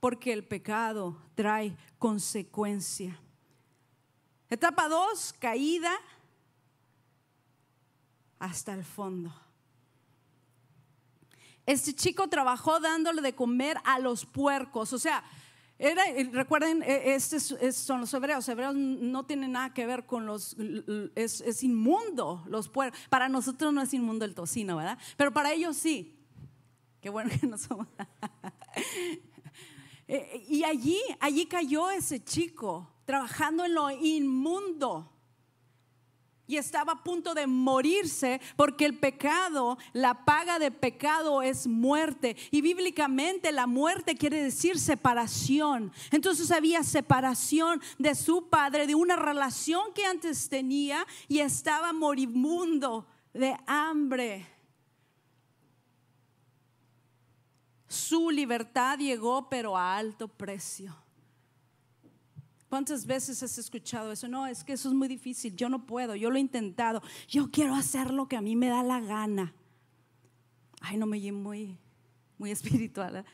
Porque 0.00 0.34
el 0.34 0.44
pecado 0.44 1.16
trae 1.34 1.74
consecuencia. 1.98 3.18
Etapa 4.50 4.88
2, 4.88 5.34
caída 5.38 5.92
hasta 8.38 8.72
el 8.72 8.84
fondo. 8.84 9.34
Este 11.66 11.94
chico 11.94 12.28
trabajó 12.28 12.80
dándole 12.80 13.20
de 13.20 13.34
comer 13.34 13.76
a 13.84 13.98
los 13.98 14.24
puercos, 14.24 14.92
o 14.94 14.98
sea, 14.98 15.22
era, 15.78 16.02
recuerden, 16.32 16.82
e, 16.82 17.14
estos 17.14 17.54
son 17.74 18.00
los 18.00 18.12
hebreos. 18.12 18.48
Hebreos 18.48 18.74
no 18.74 19.26
tienen 19.26 19.52
nada 19.52 19.72
que 19.72 19.86
ver 19.86 20.06
con 20.06 20.26
los. 20.26 20.56
Es, 21.14 21.40
es, 21.40 21.62
inmundo 21.62 22.42
los 22.48 22.68
puercos. 22.68 22.98
Para 23.08 23.28
nosotros 23.28 23.72
no 23.72 23.80
es 23.80 23.94
inmundo 23.94 24.24
el 24.24 24.34
tocino, 24.34 24.76
¿verdad? 24.76 24.98
Pero 25.16 25.32
para 25.32 25.52
ellos 25.52 25.76
sí. 25.76 26.18
Qué 27.00 27.10
bueno 27.10 27.30
que 27.30 27.46
no 27.46 27.58
somos. 27.58 27.86
Eh, 30.10 30.46
y 30.48 30.64
allí, 30.64 30.98
allí 31.20 31.44
cayó 31.44 31.90
ese 31.90 32.24
chico 32.24 32.90
trabajando 33.08 33.64
en 33.64 33.72
lo 33.72 33.90
inmundo. 33.90 35.10
Y 36.46 36.58
estaba 36.58 36.92
a 36.92 37.02
punto 37.02 37.32
de 37.32 37.46
morirse 37.46 38.38
porque 38.54 38.84
el 38.84 38.98
pecado, 38.98 39.78
la 39.94 40.26
paga 40.26 40.58
de 40.58 40.70
pecado 40.70 41.40
es 41.40 41.66
muerte. 41.66 42.36
Y 42.50 42.60
bíblicamente 42.60 43.50
la 43.50 43.66
muerte 43.66 44.14
quiere 44.14 44.42
decir 44.42 44.78
separación. 44.78 45.90
Entonces 46.10 46.50
había 46.50 46.82
separación 46.82 47.80
de 47.98 48.14
su 48.14 48.50
padre, 48.50 48.86
de 48.86 48.94
una 48.94 49.16
relación 49.16 49.94
que 49.94 50.04
antes 50.04 50.50
tenía 50.50 51.06
y 51.28 51.38
estaba 51.38 51.94
moribundo 51.94 53.06
de 53.32 53.56
hambre. 53.66 54.46
Su 57.86 58.30
libertad 58.30 58.98
llegó 58.98 59.48
pero 59.48 59.78
a 59.78 59.96
alto 59.96 60.28
precio. 60.28 61.07
¿Cuántas 62.68 63.06
veces 63.06 63.42
has 63.42 63.56
escuchado 63.56 64.12
eso? 64.12 64.28
No, 64.28 64.46
es 64.46 64.62
que 64.62 64.74
eso 64.74 64.88
es 64.88 64.94
muy 64.94 65.08
difícil, 65.08 65.56
yo 65.56 65.68
no 65.68 65.86
puedo, 65.86 66.14
yo 66.14 66.30
lo 66.30 66.36
he 66.36 66.40
intentado, 66.40 67.02
yo 67.26 67.50
quiero 67.50 67.74
hacer 67.74 68.12
lo 68.12 68.28
que 68.28 68.36
a 68.36 68.42
mí 68.42 68.56
me 68.56 68.68
da 68.68 68.82
la 68.82 69.00
gana. 69.00 69.54
Ay, 70.80 70.98
no 70.98 71.06
me 71.06 71.32
muy, 71.32 71.78
muy 72.36 72.50
espiritual. 72.52 73.16
¿eh? 73.16 73.24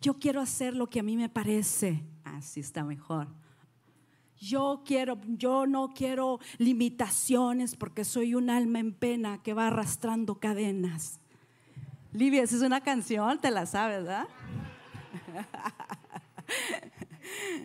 Yo 0.00 0.14
quiero 0.14 0.40
hacer 0.40 0.76
lo 0.76 0.88
que 0.88 1.00
a 1.00 1.02
mí 1.02 1.16
me 1.16 1.28
parece. 1.28 2.04
Así 2.22 2.60
está 2.60 2.84
mejor. 2.84 3.28
Yo 4.38 4.82
quiero, 4.84 5.18
yo 5.26 5.66
no 5.66 5.92
quiero 5.94 6.38
limitaciones 6.58 7.76
porque 7.76 8.04
soy 8.04 8.34
un 8.34 8.50
alma 8.50 8.78
en 8.78 8.92
pena 8.92 9.42
que 9.42 9.54
va 9.54 9.68
arrastrando 9.68 10.38
cadenas. 10.38 11.20
Livia, 12.12 12.42
esa 12.42 12.56
es 12.56 12.62
una 12.62 12.80
canción, 12.80 13.40
te 13.40 13.50
la 13.50 13.66
sabes, 13.66 14.04
¿verdad? 14.04 14.28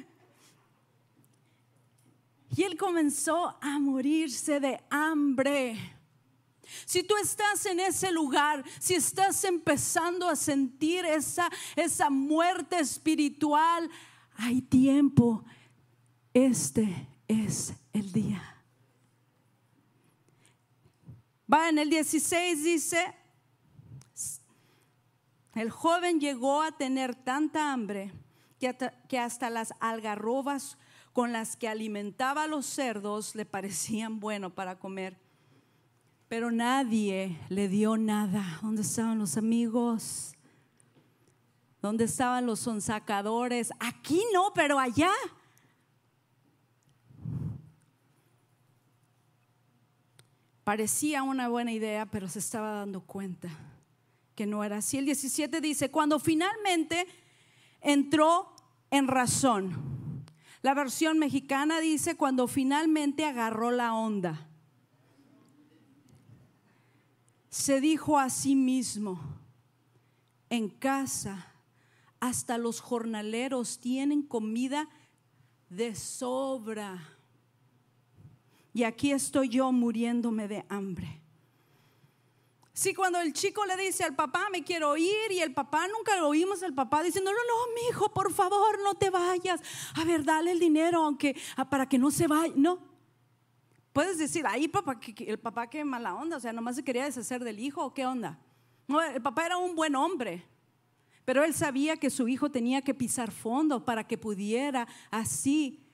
Y 2.60 2.64
él 2.64 2.76
comenzó 2.76 3.58
a 3.62 3.80
morirse 3.80 4.60
de 4.60 4.84
hambre. 4.90 5.80
Si 6.86 7.04
tú 7.04 7.16
estás 7.16 7.66
en 7.66 7.80
ese 7.80 8.12
lugar, 8.12 8.66
si 8.82 8.96
estás 8.96 9.46
empezando 9.46 10.28
a 10.28 10.36
sentir 10.36 11.06
esa, 11.06 11.50
esa 11.78 12.10
muerte 12.10 12.78
espiritual, 12.78 13.90
hay 14.36 14.62
tiempo. 14.62 15.46
Este 16.34 17.08
es 17.30 17.76
el 17.94 18.12
día. 18.12 18.62
Va 21.50 21.70
en 21.70 21.78
el 21.80 21.90
16 21.90 22.62
dice, 22.62 23.16
el 25.56 25.72
joven 25.72 26.20
llegó 26.20 26.62
a 26.62 26.74
tener 26.74 27.16
tanta 27.16 27.72
hambre 27.72 28.12
que 28.60 29.18
hasta, 29.18 29.50
las 29.50 29.74
algarrobas 29.80 30.78
con 31.14 31.34
las 31.34 31.56
que 31.56 31.68
alimentaba 31.68 32.44
a 32.44 32.48
los 32.48 32.66
cerdos 32.66 33.36
le 33.36 33.46
parecían 33.46 34.20
bueno 34.20 34.50
para 34.50 34.78
comer. 34.80 35.18
Pero 36.28 36.52
nadie 36.52 37.40
le 37.50 37.68
dio 37.68 37.98
nada. 37.98 38.60
¿Dónde 38.62 38.84
estaban 38.84 39.18
los 39.18 39.36
amigos? 39.36 40.36
¿Dónde 41.82 42.04
estaban 42.04 42.46
los 42.46 42.60
sonsacadores? 42.60 43.72
Aquí 43.80 44.22
no, 44.34 44.52
pero 44.54 44.80
allá. 44.80 45.12
Parecía 50.64 51.24
una 51.24 51.48
buena 51.48 51.72
idea, 51.72 52.06
pero 52.06 52.28
se 52.28 52.40
estaba 52.40 52.74
dando 52.74 53.02
cuenta 53.02 53.50
que 54.36 54.46
no 54.46 54.64
era 54.64 54.78
así. 54.78 54.98
El 54.98 55.06
17 55.06 55.62
dice, 55.62 55.90
cuando 55.90 56.20
finalmente 56.20 57.08
entró 57.82 58.56
en 58.92 59.08
razón. 59.08 59.99
La 60.62 60.74
versión 60.74 61.20
mexicana 61.20 61.80
dice, 61.80 62.16
cuando 62.16 62.48
finalmente 62.48 63.26
agarró 63.26 63.72
la 63.72 63.94
onda. 63.94 64.48
Se 67.50 67.80
dijo 67.80 68.20
a 68.20 68.30
sí 68.30 68.56
mismo, 68.56 69.20
en 70.50 70.70
casa 70.70 71.54
hasta 72.20 72.58
los 72.58 72.82
jornaleros 72.82 73.80
tienen 73.80 74.22
comida 74.22 74.90
de 75.70 75.96
sobra. 75.96 77.18
Y 78.74 78.84
aquí 78.84 79.12
estoy 79.12 79.50
yo 79.50 79.72
muriéndome 79.72 80.48
de 80.48 80.66
hambre. 80.70 81.22
Si 82.80 82.94
cuando 82.94 83.20
el 83.20 83.34
chico 83.34 83.66
le 83.66 83.76
dice 83.76 84.06
al 84.06 84.16
papá, 84.16 84.48
me 84.50 84.64
quiero 84.64 84.96
ir, 84.96 85.32
y 85.32 85.42
el 85.42 85.54
papá 85.54 85.86
nunca 85.90 86.16
lo 86.16 86.30
oímos, 86.30 86.64
el 86.64 86.74
papá 86.74 87.04
diciendo, 87.04 87.30
no, 87.30 87.38
no, 87.38 87.74
mi 87.74 87.90
hijo, 87.90 88.14
por 88.14 88.32
favor, 88.32 88.80
no 88.82 88.96
te 88.96 89.10
vayas. 89.10 89.60
A 89.96 90.06
ver, 90.06 90.24
dale 90.24 90.54
el 90.54 90.62
dinero, 90.62 91.04
aunque 91.04 91.36
ah, 91.58 91.70
para 91.70 91.90
que 91.90 91.98
no 91.98 92.10
se 92.10 92.26
vaya. 92.26 92.54
No. 92.56 92.80
Puedes 93.92 94.18
decir, 94.18 94.48
ahí 94.48 94.70
papá, 94.70 94.98
el 95.18 95.40
papá 95.40 95.70
qué 95.70 95.84
mala 95.84 96.16
onda, 96.16 96.38
o 96.38 96.40
sea, 96.40 96.54
nomás 96.54 96.78
se 96.78 96.84
quería 96.86 97.04
deshacer 97.04 97.44
del 97.44 97.60
hijo, 97.60 97.84
¿o 97.84 97.94
qué 97.94 98.06
onda? 98.06 98.40
El 99.14 99.22
papá 99.22 99.48
era 99.48 99.58
un 99.58 99.76
buen 99.76 99.94
hombre, 99.98 100.46
pero 101.26 101.44
él 101.44 101.54
sabía 101.54 101.98
que 101.98 102.10
su 102.10 102.30
hijo 102.30 102.50
tenía 102.50 102.82
que 102.82 102.94
pisar 102.94 103.30
fondo 103.30 103.84
para 103.84 104.08
que 104.08 104.18
pudiera 104.18 104.88
así 105.12 105.86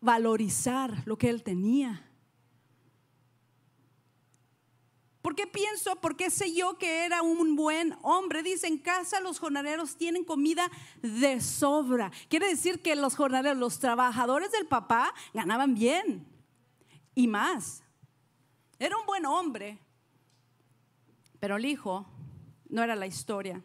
valorizar 0.00 1.04
lo 1.06 1.16
que 1.16 1.28
él 1.28 1.44
tenía. 1.44 2.11
¿Por 5.22 5.36
qué 5.36 5.46
pienso? 5.46 5.94
¿Por 5.96 6.16
qué 6.16 6.30
sé 6.30 6.52
yo 6.52 6.76
que 6.78 7.04
era 7.04 7.22
un 7.22 7.54
buen 7.54 7.96
hombre? 8.02 8.42
Dice, 8.42 8.66
en 8.66 8.76
casa 8.76 9.20
los 9.20 9.38
jornaleros 9.38 9.96
tienen 9.96 10.24
comida 10.24 10.68
de 11.00 11.40
sobra. 11.40 12.10
Quiere 12.28 12.48
decir 12.48 12.82
que 12.82 12.96
los 12.96 13.14
jornaleros, 13.14 13.56
los 13.56 13.78
trabajadores 13.78 14.50
del 14.50 14.66
papá 14.66 15.14
ganaban 15.32 15.74
bien 15.74 16.26
y 17.14 17.28
más. 17.28 17.84
Era 18.80 18.98
un 18.98 19.06
buen 19.06 19.24
hombre, 19.24 19.78
pero 21.38 21.56
el 21.56 21.66
hijo 21.66 22.04
no 22.68 22.82
era 22.82 22.96
la 22.96 23.06
historia. 23.06 23.62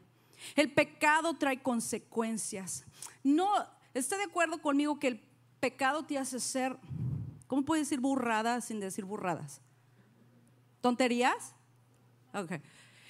El 0.56 0.72
pecado 0.72 1.34
trae 1.34 1.64
consecuencias. 1.64 2.86
No, 3.24 3.50
¿está 3.96 4.16
de 4.18 4.26
acuerdo 4.26 4.62
conmigo 4.62 5.00
que 5.00 5.08
el 5.08 5.20
pecado 5.60 6.06
te 6.06 6.20
hace 6.20 6.40
ser, 6.40 6.78
¿cómo 7.48 7.66
puedes 7.66 7.90
decir 7.90 8.00
burradas 8.00 8.66
sin 8.66 8.80
decir 8.80 9.06
burradas? 9.06 9.62
¿Tonterías? 10.88 11.54
Ok. 12.34 12.54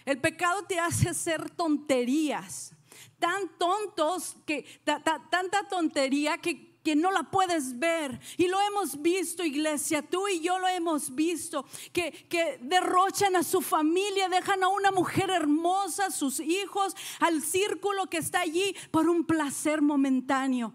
El 0.03 0.19
pecado 0.19 0.63
te 0.63 0.79
hace 0.79 1.09
hacer 1.09 1.51
tonterías, 1.51 2.73
tan 3.19 3.55
tontos 3.59 4.35
que, 4.47 4.65
tanta 4.83 5.67
tontería 5.69 6.39
que, 6.39 6.79
que 6.81 6.95
no 6.95 7.11
la 7.11 7.29
puedes 7.29 7.77
ver. 7.77 8.19
Y 8.35 8.47
lo 8.47 8.59
hemos 8.61 8.99
visto, 8.99 9.43
iglesia, 9.43 10.01
tú 10.01 10.27
y 10.27 10.39
yo 10.39 10.57
lo 10.57 10.67
hemos 10.67 11.13
visto, 11.13 11.67
que, 11.93 12.11
que 12.27 12.57
derrochan 12.63 13.35
a 13.35 13.43
su 13.43 13.61
familia, 13.61 14.27
dejan 14.27 14.63
a 14.63 14.69
una 14.69 14.89
mujer 14.89 15.29
hermosa, 15.29 16.09
sus 16.09 16.39
hijos, 16.39 16.95
al 17.19 17.43
círculo 17.43 18.07
que 18.07 18.17
está 18.17 18.39
allí 18.39 18.75
por 18.89 19.07
un 19.07 19.23
placer 19.23 19.83
momentáneo. 19.83 20.73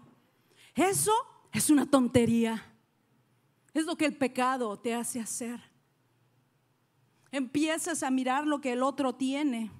Eso 0.73 1.11
es 1.51 1.69
una 1.69 1.85
tontería. 1.85 2.73
Es 3.73 3.83
lo 3.83 3.97
que 3.97 4.05
el 4.05 4.15
pecado 4.15 4.79
te 4.79 4.93
hace 4.93 5.19
hacer 5.19 5.72
empiezas 7.33 8.03
a 8.03 8.11
mirar 8.11 8.45
lo 8.45 8.61
que 8.61 8.71
el 8.71 8.83
otro 8.83 9.15
tiene 9.15 9.71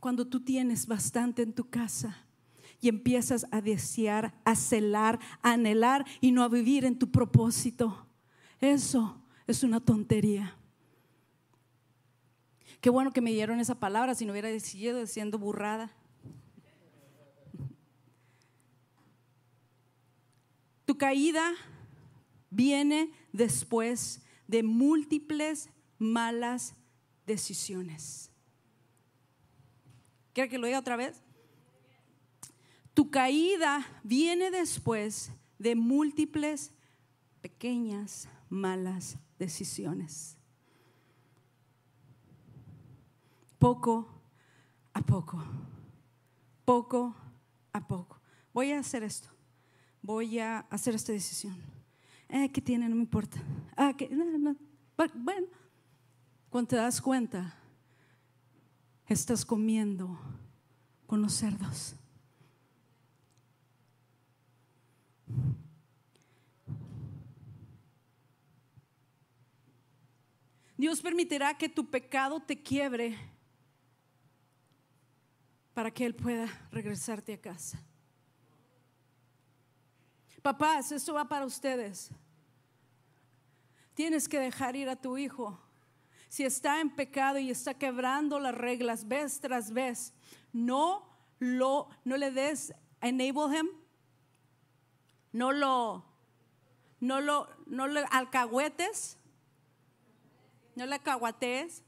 cuando 0.00 0.26
tú 0.26 0.40
tienes 0.40 0.86
bastante 0.86 1.42
en 1.42 1.52
tu 1.52 1.68
casa 1.68 2.24
y 2.80 2.88
empiezas 2.88 3.46
a 3.50 3.60
desear, 3.60 4.34
a 4.44 4.56
celar, 4.56 5.20
a 5.42 5.52
anhelar 5.52 6.06
y 6.22 6.32
no 6.32 6.42
a 6.42 6.48
vivir 6.48 6.86
en 6.86 6.98
tu 6.98 7.10
propósito. 7.10 8.06
Eso 8.60 9.22
es 9.46 9.62
una 9.62 9.78
tontería. 9.78 10.56
Qué 12.80 12.88
bueno 12.88 13.12
que 13.12 13.20
me 13.20 13.30
dieron 13.30 13.60
esa 13.60 13.78
palabra 13.78 14.14
si 14.14 14.24
no 14.24 14.32
hubiera 14.32 14.48
decidido 14.48 15.06
siendo 15.06 15.38
burrada. 15.38 15.92
Tu 20.86 20.96
caída 20.96 21.52
viene 22.48 23.12
después 23.34 24.22
de 24.48 24.62
múltiples 24.62 25.68
malas 26.00 26.74
decisiones. 27.26 28.32
¿Quiere 30.32 30.48
que 30.48 30.58
lo 30.58 30.66
diga 30.66 30.80
otra 30.80 30.96
vez? 30.96 31.22
Tu 32.94 33.10
caída 33.10 33.86
viene 34.02 34.50
después 34.50 35.30
de 35.58 35.76
múltiples 35.76 36.72
pequeñas 37.40 38.28
malas 38.48 39.18
decisiones. 39.38 40.36
Poco 43.58 44.22
a 44.94 45.02
poco, 45.02 45.42
poco 46.64 47.14
a 47.72 47.86
poco. 47.86 48.20
Voy 48.52 48.72
a 48.72 48.80
hacer 48.80 49.02
esto, 49.02 49.28
voy 50.02 50.38
a 50.38 50.60
hacer 50.70 50.94
esta 50.94 51.12
decisión. 51.12 51.56
Eh, 52.28 52.50
¿Qué 52.50 52.60
tiene? 52.60 52.88
No 52.88 52.96
me 52.96 53.02
importa. 53.02 53.42
Ah, 53.76 53.94
Bueno, 55.14 55.46
cuando 56.50 56.68
te 56.68 56.76
das 56.76 57.00
cuenta, 57.00 57.54
estás 59.06 59.44
comiendo 59.44 60.18
con 61.06 61.22
los 61.22 61.32
cerdos. 61.32 61.94
Dios 70.76 71.00
permitirá 71.00 71.56
que 71.56 71.68
tu 71.68 71.88
pecado 71.88 72.40
te 72.40 72.60
quiebre 72.60 73.16
para 75.72 75.90
que 75.90 76.04
Él 76.04 76.16
pueda 76.16 76.48
regresarte 76.72 77.34
a 77.34 77.40
casa. 77.40 77.80
Papás, 80.42 80.90
esto 80.90 81.14
va 81.14 81.28
para 81.28 81.44
ustedes. 81.44 82.10
Tienes 83.94 84.26
que 84.26 84.40
dejar 84.40 84.74
ir 84.74 84.88
a 84.88 84.96
tu 84.96 85.18
hijo 85.18 85.60
si 86.30 86.44
está 86.44 86.80
en 86.80 86.90
pecado 86.90 87.40
y 87.40 87.50
está 87.50 87.74
quebrando 87.74 88.38
las 88.38 88.54
reglas 88.54 89.08
vez 89.08 89.40
tras 89.40 89.72
vez, 89.72 90.14
no 90.52 91.10
lo 91.40 91.88
no 92.04 92.16
le 92.16 92.30
des 92.30 92.72
enable 93.00 93.58
him. 93.58 93.68
No 95.32 95.50
lo 95.50 96.04
no 97.00 97.20
lo 97.20 97.48
no 97.66 97.88
le 97.88 98.04
alcahuetes. 98.12 99.18
No 100.76 100.86
le 100.86 101.00
caguatees 101.00 101.82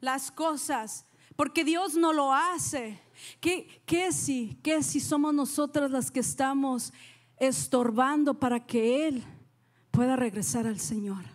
las 0.00 0.30
cosas, 0.30 1.04
porque 1.36 1.64
Dios 1.64 1.96
no 1.96 2.14
lo 2.14 2.32
hace. 2.32 2.98
¿Qué, 3.40 3.82
qué 3.84 4.10
si, 4.10 4.58
qué 4.62 4.82
si 4.82 5.00
somos 5.00 5.34
nosotras 5.34 5.90
las 5.90 6.10
que 6.10 6.20
estamos 6.20 6.94
estorbando 7.36 8.40
para 8.40 8.66
que 8.66 9.06
Él 9.06 9.24
pueda 9.90 10.16
regresar 10.16 10.66
al 10.66 10.80
Señor? 10.80 11.33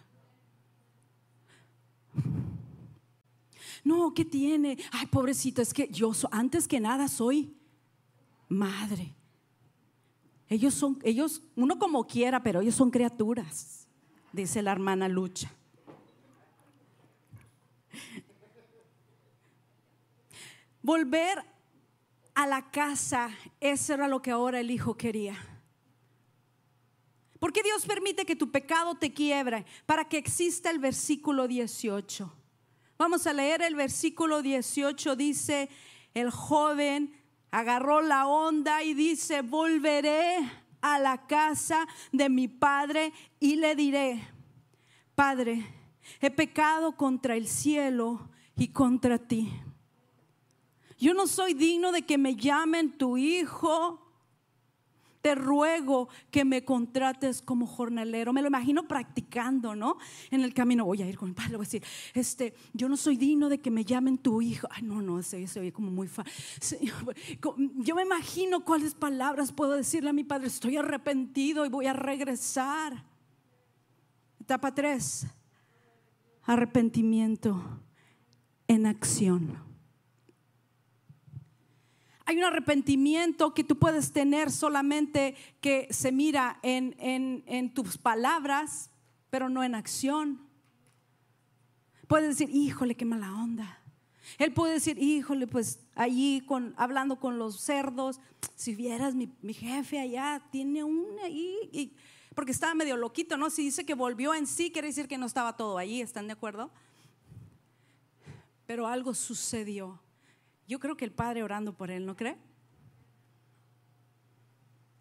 No, 3.84 4.14
¿qué 4.14 4.26
tiene? 4.26 4.78
Ay, 4.92 5.08
pobrecito, 5.08 5.62
es 5.62 5.74
que 5.74 5.88
yo 5.90 6.12
antes 6.32 6.68
que 6.68 6.80
nada 6.80 7.08
soy 7.08 7.56
madre. 8.48 9.16
Ellos 10.48 10.74
son, 10.74 11.00
ellos, 11.04 11.44
uno 11.56 11.78
como 11.78 12.06
quiera, 12.08 12.42
pero 12.42 12.62
ellos 12.62 12.76
son 12.76 12.90
criaturas, 12.90 13.88
dice 14.34 14.62
la 14.62 14.72
hermana 14.72 15.08
Lucha. 15.08 15.54
Volver 20.82 21.44
a 22.34 22.48
la 22.48 22.72
casa, 22.72 23.30
eso 23.60 23.94
era 23.94 24.08
lo 24.08 24.22
que 24.22 24.32
ahora 24.32 24.60
el 24.60 24.72
hijo 24.72 24.96
quería. 24.98 25.38
Porque 27.40 27.64
Dios 27.64 27.86
permite 27.86 28.26
que 28.26 28.36
tu 28.36 28.52
pecado 28.52 28.96
te 28.96 29.14
quiebre 29.14 29.66
para 29.86 30.06
que 30.06 30.18
exista 30.18 30.70
el 30.70 30.80
versículo 30.80 31.48
18. 31.48 32.32
Vamos 32.98 33.26
a 33.26 33.34
leer 33.34 33.62
el 33.62 33.76
versículo 33.76 34.42
18. 34.42 35.16
Dice, 35.16 35.70
el 36.14 36.32
joven 36.32 37.16
agarró 37.50 38.02
la 38.02 38.28
onda 38.28 38.84
y 38.84 38.94
dice, 38.94 39.42
volveré 39.42 40.38
a 40.82 41.00
la 41.00 41.26
casa 41.28 41.88
de 42.12 42.30
mi 42.30 42.48
padre 42.48 43.14
y 43.40 43.56
le 43.56 43.76
diré, 43.76 44.22
Padre, 45.16 45.66
he 46.22 46.32
pecado 46.32 46.96
contra 46.96 47.36
el 47.36 47.48
cielo 47.48 48.30
y 48.56 48.70
contra 48.70 49.18
ti. 49.18 49.52
Yo 50.98 51.14
no 51.14 51.28
soy 51.28 51.54
digno 51.54 51.92
de 51.92 52.04
que 52.04 52.18
me 52.18 52.38
llamen 52.38 52.98
tu 52.98 53.18
hijo 53.18 54.09
te 55.22 55.36
ruego 55.36 56.10
que 56.32 56.46
me 56.46 56.64
contrates 56.64 57.42
como 57.42 57.68
jornalero. 57.68 58.34
Me 58.34 58.42
lo 58.42 58.48
imagino 58.48 58.88
practicando, 58.88 59.76
¿no? 59.76 59.98
En 60.32 60.42
el 60.42 60.54
camino 60.54 60.86
voy 60.86 61.02
a 61.02 61.08
ir 61.08 61.18
con 61.18 61.30
mi 61.30 61.36
padre, 61.36 61.58
voy 61.58 61.66
a 61.66 61.68
decir, 61.68 61.84
este, 62.14 62.54
yo 62.74 62.88
no 62.88 62.98
soy 62.98 63.18
digno 63.18 63.50
de 63.50 63.60
que 63.60 63.72
me 63.72 63.84
llamen 63.84 64.18
tu 64.18 64.42
hijo. 64.42 64.68
Ay, 64.72 64.84
no, 64.84 65.02
no, 65.02 65.22
se, 65.22 65.46
se 65.48 65.60
oye 65.60 65.72
como 65.72 65.92
muy 65.92 66.08
fácil. 66.08 66.30
Yo 67.78 67.96
me 67.96 68.04
imagino 68.04 68.64
cuáles 68.64 68.94
palabras 68.94 69.52
puedo 69.52 69.74
decirle 69.74 70.10
a 70.10 70.14
mi 70.14 70.24
padre, 70.24 70.48
estoy 70.48 70.78
arrepentido 70.78 71.66
y 71.66 71.70
voy 71.70 71.88
a 71.88 71.94
regresar. 71.94 73.06
Etapa 74.40 74.74
3, 74.74 75.28
arrepentimiento 76.44 77.62
en 78.68 78.86
acción. 78.86 79.69
Hay 82.30 82.38
un 82.38 82.44
arrepentimiento 82.44 83.56
que 83.56 83.64
tú 83.64 83.80
puedes 83.80 84.14
tener 84.14 84.52
solamente 84.52 85.36
que 85.62 85.88
se 85.90 86.12
mira 86.12 86.60
en, 86.62 87.74
tus 87.74 87.98
palabras, 87.98 88.92
pero 89.32 89.50
no 89.50 89.64
en 89.64 89.74
acción. 89.74 90.40
puede 92.08 92.28
decir, 92.28 92.48
híjole, 92.52 92.94
qué 92.94 93.04
mala 93.04 93.34
onda. 93.34 93.82
Él 94.38 94.54
puede 94.54 94.74
decir, 94.74 95.00
híjole, 95.00 95.48
pues 95.48 95.80
allí 95.96 96.46
hablando 96.78 97.20
con 97.20 97.40
los 97.40 97.62
cerdos, 97.62 98.22
si 98.54 98.76
vieras 98.76 99.16
mi, 99.16 99.34
jefe 99.52 99.98
allá, 100.00 100.40
tiene 100.52 100.84
una 100.84 101.24
ahí, 101.24 101.96
porque 102.36 102.52
estaba 102.52 102.76
medio 102.76 102.96
loquito, 102.96 103.38
¿no? 103.38 103.50
Si 103.50 103.64
dice 103.64 103.88
que 103.88 103.96
volvió 103.96 104.36
en 104.36 104.46
sí, 104.46 104.70
quiere 104.70 104.90
decir 104.90 105.08
que 105.08 105.18
no 105.18 105.26
estaba 105.26 105.58
todo 105.58 105.80
allí, 105.80 106.00
¿están 106.00 106.28
de 106.28 106.34
acuerdo? 106.34 106.70
Pero 108.68 108.86
algo 108.86 109.16
sucedió. 109.16 110.00
Yo 110.70 110.80
creo 110.80 110.96
que 110.96 111.04
el 111.04 111.12
padre 111.12 111.42
orando 111.42 111.74
por 111.74 111.90
él, 111.90 112.06
¿no 112.06 112.16
cree? 112.16 112.38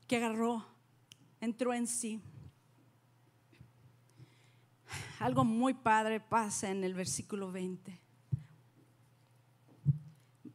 Que 0.07 0.17
agarró, 0.17 0.65
entró 1.43 1.75
en 1.75 1.87
sí. 1.87 2.23
Algo 5.21 5.45
muy 5.45 5.75
padre 5.75 6.21
pasa 6.21 6.71
en 6.71 6.85
el 6.85 6.95
versículo 6.95 7.53
20. 7.53 8.01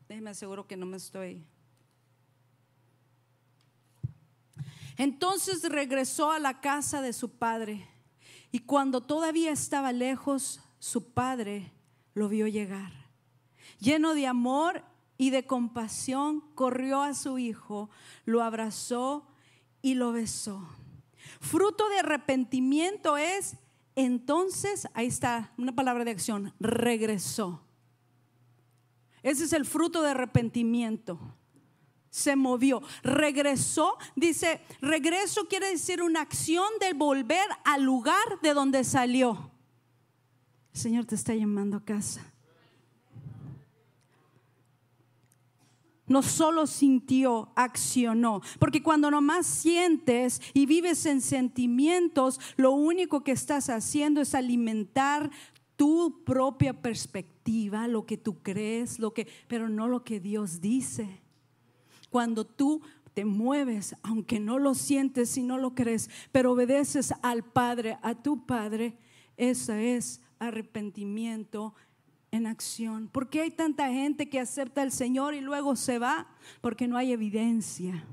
Déjeme 0.07 0.31
aseguro 0.31 0.65
que 0.65 0.75
no 0.75 0.87
me 0.87 0.97
estoy. 0.97 1.45
Entonces 4.97 5.61
regresó 5.69 6.31
a 6.31 6.39
la 6.39 6.59
casa 6.59 7.03
de 7.03 7.13
su 7.13 7.37
padre 7.37 7.87
y 8.51 8.61
cuando 8.61 9.01
todavía 9.01 9.51
estaba 9.51 9.91
lejos, 9.91 10.59
su 10.79 11.13
padre 11.13 11.71
lo 12.15 12.29
vio 12.29 12.47
llegar. 12.47 12.91
Lleno 13.77 14.15
de 14.15 14.25
amor 14.25 14.83
y 15.17 15.29
de 15.29 15.45
compasión, 15.45 16.41
corrió 16.55 17.01
a 17.01 17.13
su 17.13 17.37
hijo, 17.37 17.89
lo 18.25 18.41
abrazó 18.41 19.27
y 19.81 19.95
lo 19.95 20.11
besó. 20.11 20.67
Fruto 21.39 21.87
de 21.89 21.99
arrepentimiento 21.99 23.17
es, 23.17 23.57
entonces, 23.95 24.87
ahí 24.93 25.07
está 25.07 25.53
una 25.57 25.75
palabra 25.75 26.03
de 26.03 26.11
acción, 26.11 26.53
regresó. 26.59 27.61
Ese 29.21 29.45
es 29.45 29.53
el 29.53 29.65
fruto 29.65 30.01
de 30.01 30.11
arrepentimiento. 30.11 31.19
Se 32.09 32.35
movió, 32.35 32.81
regresó, 33.01 33.97
dice, 34.15 34.61
regreso 34.81 35.47
quiere 35.47 35.71
decir 35.71 36.03
una 36.03 36.21
acción 36.21 36.67
de 36.79 36.93
volver 36.93 37.47
al 37.63 37.83
lugar 37.83 38.41
de 38.41 38.53
donde 38.53 38.83
salió. 38.83 39.51
El 40.73 40.79
Señor 40.79 41.05
te 41.05 41.15
está 41.15 41.33
llamando 41.33 41.77
a 41.77 41.85
casa. 41.85 42.32
No 46.13 46.21
solo 46.21 46.67
sintió, 46.67 47.51
accionó. 47.55 48.41
Porque 48.59 48.83
cuando 48.83 49.09
nomás 49.09 49.47
sientes 49.47 50.41
y 50.53 50.67
vives 50.67 51.07
en 51.07 51.21
sentimientos, 51.21 52.39
lo 52.55 52.71
único 52.71 53.23
que 53.23 53.31
estás 53.31 53.69
haciendo 53.71 54.21
es 54.21 54.35
alimentar 54.35 55.31
tu 55.75 56.23
propia 56.23 56.79
perspectiva, 56.83 57.87
lo 57.87 58.05
que 58.05 58.17
tú 58.17 58.43
crees, 58.43 58.99
lo 58.99 59.11
que, 59.11 59.27
pero 59.47 59.69
no 59.69 59.87
lo 59.87 60.03
que 60.03 60.19
Dios 60.19 60.61
dice. 60.61 61.23
Cuando 62.11 62.45
tú 62.45 62.83
te 63.15 63.25
mueves, 63.25 63.95
aunque 64.03 64.39
no 64.39 64.59
lo 64.59 64.75
sientes 64.75 65.35
y 65.35 65.41
no 65.41 65.57
lo 65.57 65.73
crees, 65.73 66.11
pero 66.31 66.51
obedeces 66.51 67.11
al 67.23 67.43
Padre, 67.43 67.97
a 68.03 68.13
tu 68.13 68.45
Padre, 68.45 68.99
eso 69.35 69.73
es 69.73 70.21
arrepentimiento 70.37 71.73
en 72.33 72.47
acción. 72.47 73.07
¿Por 73.09 73.29
qué 73.29 73.41
hay 73.41 73.51
tanta 73.51 73.87
gente 73.89 74.27
que 74.27 74.39
acepta 74.39 74.81
al 74.81 74.91
Señor 74.91 75.35
y 75.35 75.41
luego 75.41 75.75
se 75.75 75.99
va? 75.99 76.25
Porque 76.61 76.87
no 76.87 76.97
hay 76.97 77.11
evidencia. 77.11 78.03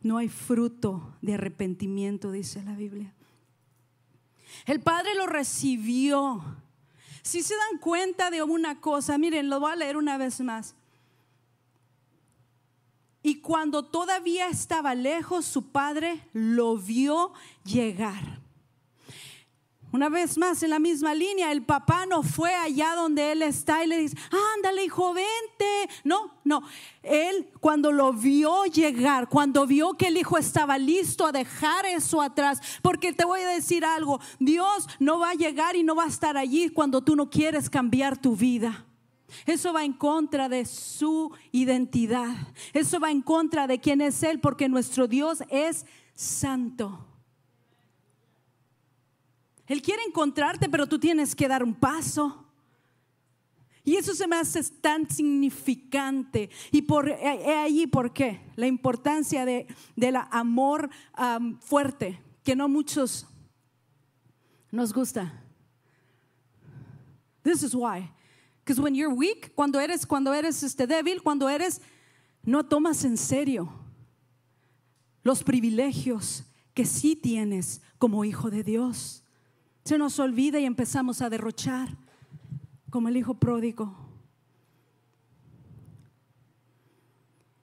No 0.00 0.16
hay 0.16 0.30
fruto 0.30 1.14
de 1.20 1.34
arrepentimiento, 1.34 2.32
dice 2.32 2.62
la 2.62 2.74
Biblia. 2.74 3.12
El 4.64 4.80
Padre 4.80 5.14
lo 5.14 5.26
recibió. 5.26 6.42
Si 7.20 7.42
se 7.42 7.54
dan 7.54 7.80
cuenta 7.80 8.30
de 8.30 8.42
una 8.42 8.80
cosa, 8.80 9.18
miren, 9.18 9.50
lo 9.50 9.60
voy 9.60 9.72
a 9.72 9.76
leer 9.76 9.98
una 9.98 10.16
vez 10.16 10.40
más. 10.40 10.74
Y 13.22 13.42
cuando 13.42 13.84
todavía 13.84 14.48
estaba 14.48 14.94
lejos, 14.94 15.44
su 15.44 15.70
padre 15.70 16.26
lo 16.32 16.78
vio 16.78 17.34
llegar. 17.64 18.40
Una 19.90 20.10
vez 20.10 20.36
más, 20.36 20.62
en 20.62 20.70
la 20.70 20.78
misma 20.78 21.14
línea, 21.14 21.50
el 21.50 21.62
papá 21.62 22.04
no 22.04 22.22
fue 22.22 22.54
allá 22.54 22.94
donde 22.94 23.32
él 23.32 23.40
está 23.40 23.82
y 23.82 23.86
le 23.86 23.98
dice, 23.98 24.16
ándale 24.56 24.84
hijo, 24.84 25.14
vente. 25.14 25.94
No, 26.04 26.34
no. 26.44 26.62
Él 27.02 27.48
cuando 27.60 27.90
lo 27.90 28.12
vio 28.12 28.64
llegar, 28.66 29.30
cuando 29.30 29.66
vio 29.66 29.94
que 29.94 30.08
el 30.08 30.18
hijo 30.18 30.36
estaba 30.36 30.76
listo 30.76 31.24
a 31.24 31.32
dejar 31.32 31.86
eso 31.86 32.20
atrás, 32.20 32.60
porque 32.82 33.14
te 33.14 33.24
voy 33.24 33.40
a 33.40 33.48
decir 33.48 33.82
algo, 33.82 34.20
Dios 34.38 34.86
no 34.98 35.18
va 35.18 35.30
a 35.30 35.34
llegar 35.34 35.74
y 35.74 35.82
no 35.82 35.94
va 35.94 36.04
a 36.04 36.08
estar 36.08 36.36
allí 36.36 36.68
cuando 36.68 37.00
tú 37.00 37.16
no 37.16 37.30
quieres 37.30 37.70
cambiar 37.70 38.18
tu 38.18 38.36
vida. 38.36 38.84
Eso 39.46 39.72
va 39.72 39.84
en 39.84 39.94
contra 39.94 40.50
de 40.50 40.66
su 40.66 41.32
identidad. 41.50 42.34
Eso 42.74 43.00
va 43.00 43.10
en 43.10 43.22
contra 43.22 43.66
de 43.66 43.80
quién 43.80 44.02
es 44.02 44.22
Él, 44.22 44.40
porque 44.40 44.68
nuestro 44.68 45.08
Dios 45.08 45.42
es 45.48 45.86
santo. 46.14 47.07
Él 49.68 49.82
quiere 49.82 50.02
encontrarte, 50.02 50.68
pero 50.68 50.86
tú 50.86 50.98
tienes 50.98 51.34
que 51.34 51.46
dar 51.46 51.62
un 51.62 51.74
paso. 51.74 52.46
Y 53.84 53.96
eso 53.96 54.14
se 54.14 54.26
me 54.26 54.36
hace 54.36 54.62
tan 54.80 55.08
significante. 55.08 56.50
Y 56.72 56.82
por 56.82 57.08
he 57.08 57.56
allí 57.56 57.86
por 57.86 58.12
qué. 58.12 58.40
La 58.56 58.66
importancia 58.66 59.44
de, 59.44 59.66
del 59.94 60.16
amor 60.30 60.90
fuerte, 61.60 62.20
que 62.42 62.56
no 62.56 62.68
muchos 62.68 63.26
nos 64.70 64.92
gusta. 64.92 65.32
This 67.42 67.62
is 67.62 67.74
why. 67.74 68.10
Because 68.64 68.80
when 68.80 68.94
you're 68.94 69.14
weak, 69.14 69.54
cuando 69.54 69.80
eres, 69.80 70.04
cuando 70.04 70.32
eres 70.34 70.62
este, 70.62 70.86
débil, 70.86 71.22
cuando 71.22 71.48
eres, 71.48 71.80
no 72.42 72.66
tomas 72.66 73.04
en 73.04 73.16
serio 73.16 73.72
los 75.22 75.42
privilegios 75.42 76.44
que 76.74 76.84
sí 76.84 77.16
tienes 77.16 77.80
como 77.98 78.24
hijo 78.24 78.50
de 78.50 78.62
Dios 78.62 79.24
se 79.84 79.98
nos 79.98 80.18
olvida 80.18 80.58
y 80.58 80.64
empezamos 80.64 81.22
a 81.22 81.30
derrochar 81.30 81.96
como 82.90 83.08
el 83.08 83.16
hijo 83.16 83.34
pródigo. 83.34 83.94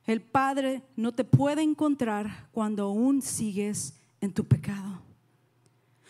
El 0.06 0.22
Padre 0.22 0.84
no 0.96 1.14
te 1.14 1.24
puede 1.24 1.64
encontrar 1.64 2.50
cuando 2.52 2.84
aún 2.84 3.22
sigues 3.22 3.96
en 4.22 4.34
tu 4.34 4.46
pecado. 4.46 5.02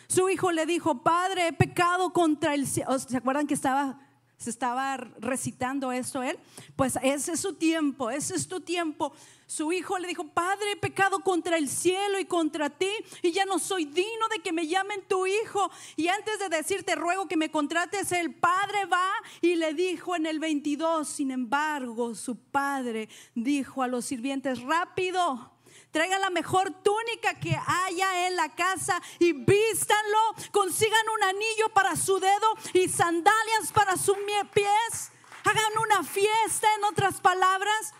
Su 0.06 0.28
hijo 0.28 0.52
le 0.52 0.66
dijo, 0.66 1.02
Padre, 1.02 1.48
he 1.48 1.52
pecado 1.52 2.12
contra 2.12 2.54
el 2.54 2.66
cielo. 2.66 2.98
¿Se 2.98 3.16
acuerdan 3.16 3.46
que 3.46 3.54
estaba 3.54 3.98
se 4.36 4.50
estaba 4.50 4.96
recitando 4.96 5.92
esto 5.92 6.22
él, 6.22 6.38
pues 6.76 6.98
ese 7.02 7.32
es 7.32 7.40
su 7.40 7.54
tiempo, 7.54 8.10
ese 8.10 8.34
es 8.34 8.46
tu 8.46 8.60
tiempo. 8.60 9.12
Su 9.46 9.72
hijo 9.72 9.98
le 9.98 10.08
dijo, 10.08 10.26
Padre, 10.28 10.72
he 10.72 10.76
pecado 10.76 11.20
contra 11.20 11.56
el 11.56 11.68
cielo 11.68 12.18
y 12.18 12.24
contra 12.24 12.68
ti 12.68 12.90
y 13.22 13.32
ya 13.32 13.44
no 13.44 13.58
soy 13.58 13.84
digno 13.84 14.28
de 14.30 14.42
que 14.42 14.52
me 14.52 14.66
llamen 14.66 15.02
tu 15.08 15.26
hijo. 15.26 15.70
Y 15.96 16.08
antes 16.08 16.38
de 16.38 16.48
decirte, 16.48 16.96
ruego 16.96 17.28
que 17.28 17.36
me 17.36 17.50
contrates, 17.50 18.12
el 18.12 18.34
padre 18.34 18.84
va 18.86 19.08
y 19.40 19.54
le 19.54 19.72
dijo 19.72 20.16
en 20.16 20.26
el 20.26 20.40
22, 20.40 21.08
sin 21.08 21.30
embargo, 21.30 22.14
su 22.14 22.36
padre 22.36 23.08
dijo 23.34 23.82
a 23.82 23.88
los 23.88 24.04
sirvientes, 24.04 24.60
rápido 24.62 25.55
traigan 25.96 26.20
la 26.20 26.28
mejor 26.28 26.70
túnica 26.82 27.40
que 27.40 27.56
haya 27.56 28.28
en 28.28 28.36
la 28.36 28.54
casa 28.54 29.00
y 29.18 29.32
vístanlo, 29.32 30.18
consigan 30.52 31.00
un 31.16 31.24
anillo 31.24 31.70
para 31.72 31.96
su 31.96 32.20
dedo 32.20 32.46
y 32.74 32.86
sandalias 32.86 33.72
para 33.72 33.96
sus 33.96 34.14
pies. 34.52 35.10
Hagan 35.42 35.72
una 35.82 36.02
fiesta, 36.02 36.68
en 36.76 36.84
otras 36.84 37.22
palabras. 37.22 37.94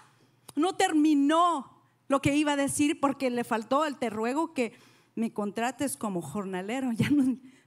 No 0.54 0.74
terminó 0.74 1.80
lo 2.06 2.20
que 2.20 2.36
iba 2.36 2.52
a 2.52 2.56
decir 2.56 3.00
porque 3.00 3.30
le 3.30 3.44
faltó 3.44 3.86
el 3.86 3.96
te 3.96 4.10
ruego 4.10 4.52
que 4.52 4.78
me 5.14 5.32
contrates 5.32 5.96
como 5.96 6.20
jornalero. 6.20 6.90
Ya 6.98 7.08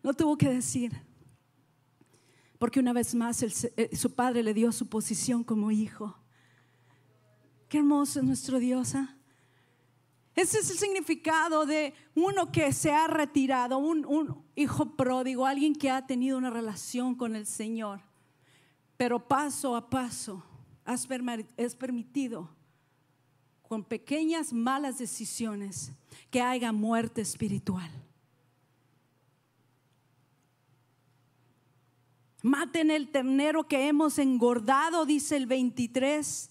no, 0.04 0.13
tuvo 0.13 0.38
que 0.38 0.50
decir. 0.50 0.92
Porque 2.60 2.80
una 2.80 2.94
vez 2.94 3.15
más 3.15 3.42
eh, 3.42 3.89
su 3.96 4.13
padre 4.13 4.44
le 4.44 4.54
dio 4.54 4.72
su 4.74 4.89
posición 4.89 5.44
como 5.44 5.72
hijo. 5.72 6.15
Qué 7.68 7.80
hermoso 7.80 8.20
es 8.20 8.26
nuestro 8.26 8.60
Dios. 8.60 8.94
¿ah? 8.94 9.15
Ese 10.39 10.60
es 10.60 10.69
el 10.71 10.78
significado 10.78 11.65
de 11.65 11.93
uno 12.15 12.49
que 12.49 12.71
se 12.71 12.93
ha 12.93 13.08
retirado, 13.08 13.78
un, 13.78 14.41
hijo 14.56 14.95
pródigo, 14.95 15.45
alguien 15.45 15.75
que 15.75 15.91
ha 15.91 16.08
tenido 16.08 16.38
una 16.38 16.49
relación 16.49 17.13
con 17.13 17.36
el 17.36 17.45
Señor. 17.45 17.99
Pero 18.95 19.28
paso 19.28 19.75
a 19.75 19.89
paso 19.89 20.41
es 21.58 21.75
permitido 21.75 22.49
con 23.63 23.84
pequeñas 23.84 24.54
malas 24.54 24.97
decisiones 24.97 25.91
que 26.32 26.41
haya 26.41 26.71
muerte 26.71 27.19
espiritual. 27.19 27.91
Maten 32.43 32.91
el 32.91 33.10
ternero 33.10 33.67
que 33.67 33.89
hemos 33.89 34.17
engordado, 34.17 35.06
dice 35.06 35.36
el 35.36 35.47
23 35.47 36.48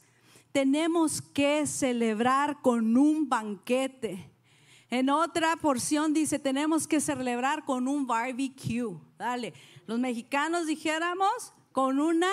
tenemos 0.59 1.23
que 1.23 1.68
celebrar 1.68 2.61
con 2.62 2.97
un 2.97 3.29
banquete. 3.29 4.29
En 4.90 5.09
otra 5.09 5.55
porción 5.55 6.12
dice, 6.12 6.40
tenemos 6.40 6.88
que 6.88 7.01
celebrar 7.01 7.64
con 7.64 7.87
un 7.87 8.09
barbecue. 8.09 8.99
Dale, 9.16 9.55
los 9.87 10.01
mexicanos 10.01 10.66
dijéramos 10.66 11.53
con 11.71 12.01
una... 12.01 12.27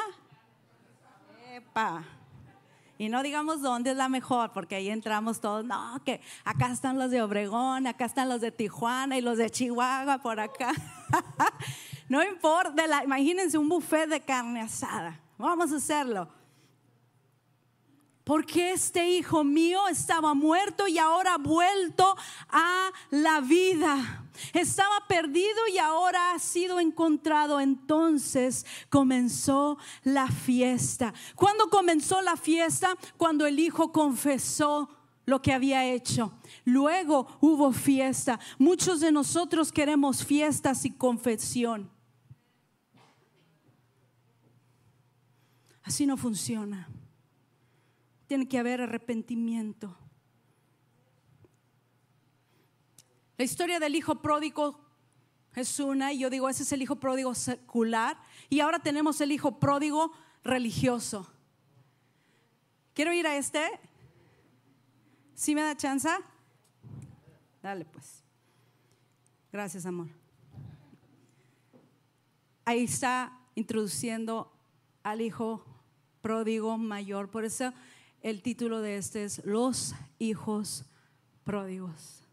Epa. 1.54 2.04
Y 2.98 3.10
no 3.10 3.22
digamos 3.22 3.62
dónde 3.62 3.92
es 3.92 3.96
la 3.96 4.10
mejor, 4.10 4.52
porque 4.54 4.74
ahí 4.74 4.90
entramos 4.90 5.40
todos, 5.40 5.64
no, 5.64 6.02
que 6.04 6.20
acá 6.46 6.72
están 6.72 6.98
los 6.98 7.12
de 7.12 7.22
Obregón, 7.22 7.86
acá 7.86 8.06
están 8.06 8.28
los 8.28 8.42
de 8.42 8.52
Tijuana 8.52 9.20
y 9.20 9.22
los 9.22 9.38
de 9.38 9.52
Chihuahua 9.52 10.18
por 10.18 10.40
acá. 10.40 10.74
no 12.10 12.24
importa, 12.24 13.04
imagínense 13.04 13.56
un 13.60 13.70
buffet 13.70 14.10
de 14.10 14.20
carne 14.20 14.62
asada. 14.62 15.20
Vamos 15.38 15.72
a 15.72 15.76
hacerlo. 15.76 16.28
Porque 18.26 18.72
este 18.72 19.08
hijo 19.08 19.44
mío 19.44 19.88
estaba 19.88 20.34
muerto 20.34 20.88
y 20.88 20.98
ahora 20.98 21.36
ha 21.36 21.38
vuelto 21.38 22.16
a 22.50 22.92
la 23.12 23.40
vida. 23.40 24.26
Estaba 24.52 25.06
perdido 25.08 25.68
y 25.72 25.78
ahora 25.78 26.32
ha 26.32 26.40
sido 26.40 26.80
encontrado. 26.80 27.60
Entonces 27.60 28.66
comenzó 28.90 29.78
la 30.04 30.28
fiesta. 30.28 31.14
¿Cuándo 31.36 31.70
comenzó 31.70 32.22
la 32.24 32.36
fiesta? 32.36 32.98
Cuando 33.16 33.46
el 33.46 33.60
hijo 33.60 33.92
confesó 33.92 34.90
lo 35.28 35.42
que 35.44 35.54
había 35.54 35.86
hecho. 35.86 36.34
Luego 36.64 37.28
hubo 37.42 37.72
fiesta. 37.74 38.40
Muchos 38.58 39.02
de 39.02 39.12
nosotros 39.12 39.72
queremos 39.72 40.26
fiestas 40.26 40.84
y 40.86 40.92
confesión. 40.92 41.92
Así 45.84 46.08
no 46.08 46.18
funciona. 46.18 46.90
Tiene 48.28 48.48
que 48.48 48.58
haber 48.58 48.82
arrepentimiento. 48.82 49.98
La 53.38 53.44
historia 53.44 53.80
del 53.80 53.96
hijo 53.96 54.22
pródigo 54.22 54.80
es 55.56 55.80
una, 55.80 56.14
y 56.14 56.20
yo 56.20 56.30
digo, 56.30 56.50
ese 56.50 56.64
es 56.64 56.72
el 56.72 56.82
hijo 56.82 56.98
pródigo 56.98 57.36
secular, 57.36 58.18
y 58.50 58.60
ahora 58.60 58.80
tenemos 58.80 59.22
el 59.22 59.32
hijo 59.32 59.60
pródigo 59.60 60.12
religioso. 60.44 61.32
¿Quiero 62.94 63.12
ir 63.14 63.28
a 63.28 63.36
este? 63.36 63.62
¿Sí 65.34 65.54
me 65.54 65.62
da 65.62 65.76
chance? 65.76 66.10
Dale 67.62 67.84
pues. 67.86 68.24
Gracias, 69.52 69.86
amor. 69.86 70.08
Ahí 72.64 72.84
está 72.84 73.38
introduciendo 73.56 74.52
al 75.04 75.22
hijo 75.22 75.66
pródigo 76.22 76.78
mayor. 76.78 77.30
Por 77.30 77.46
eso 77.46 77.74
el 78.26 78.42
título 78.42 78.82
de 78.82 78.98
este 78.98 79.24
es 79.24 79.46
Los 79.46 79.94
hijos 80.18 80.84
pródigos. 81.44 82.24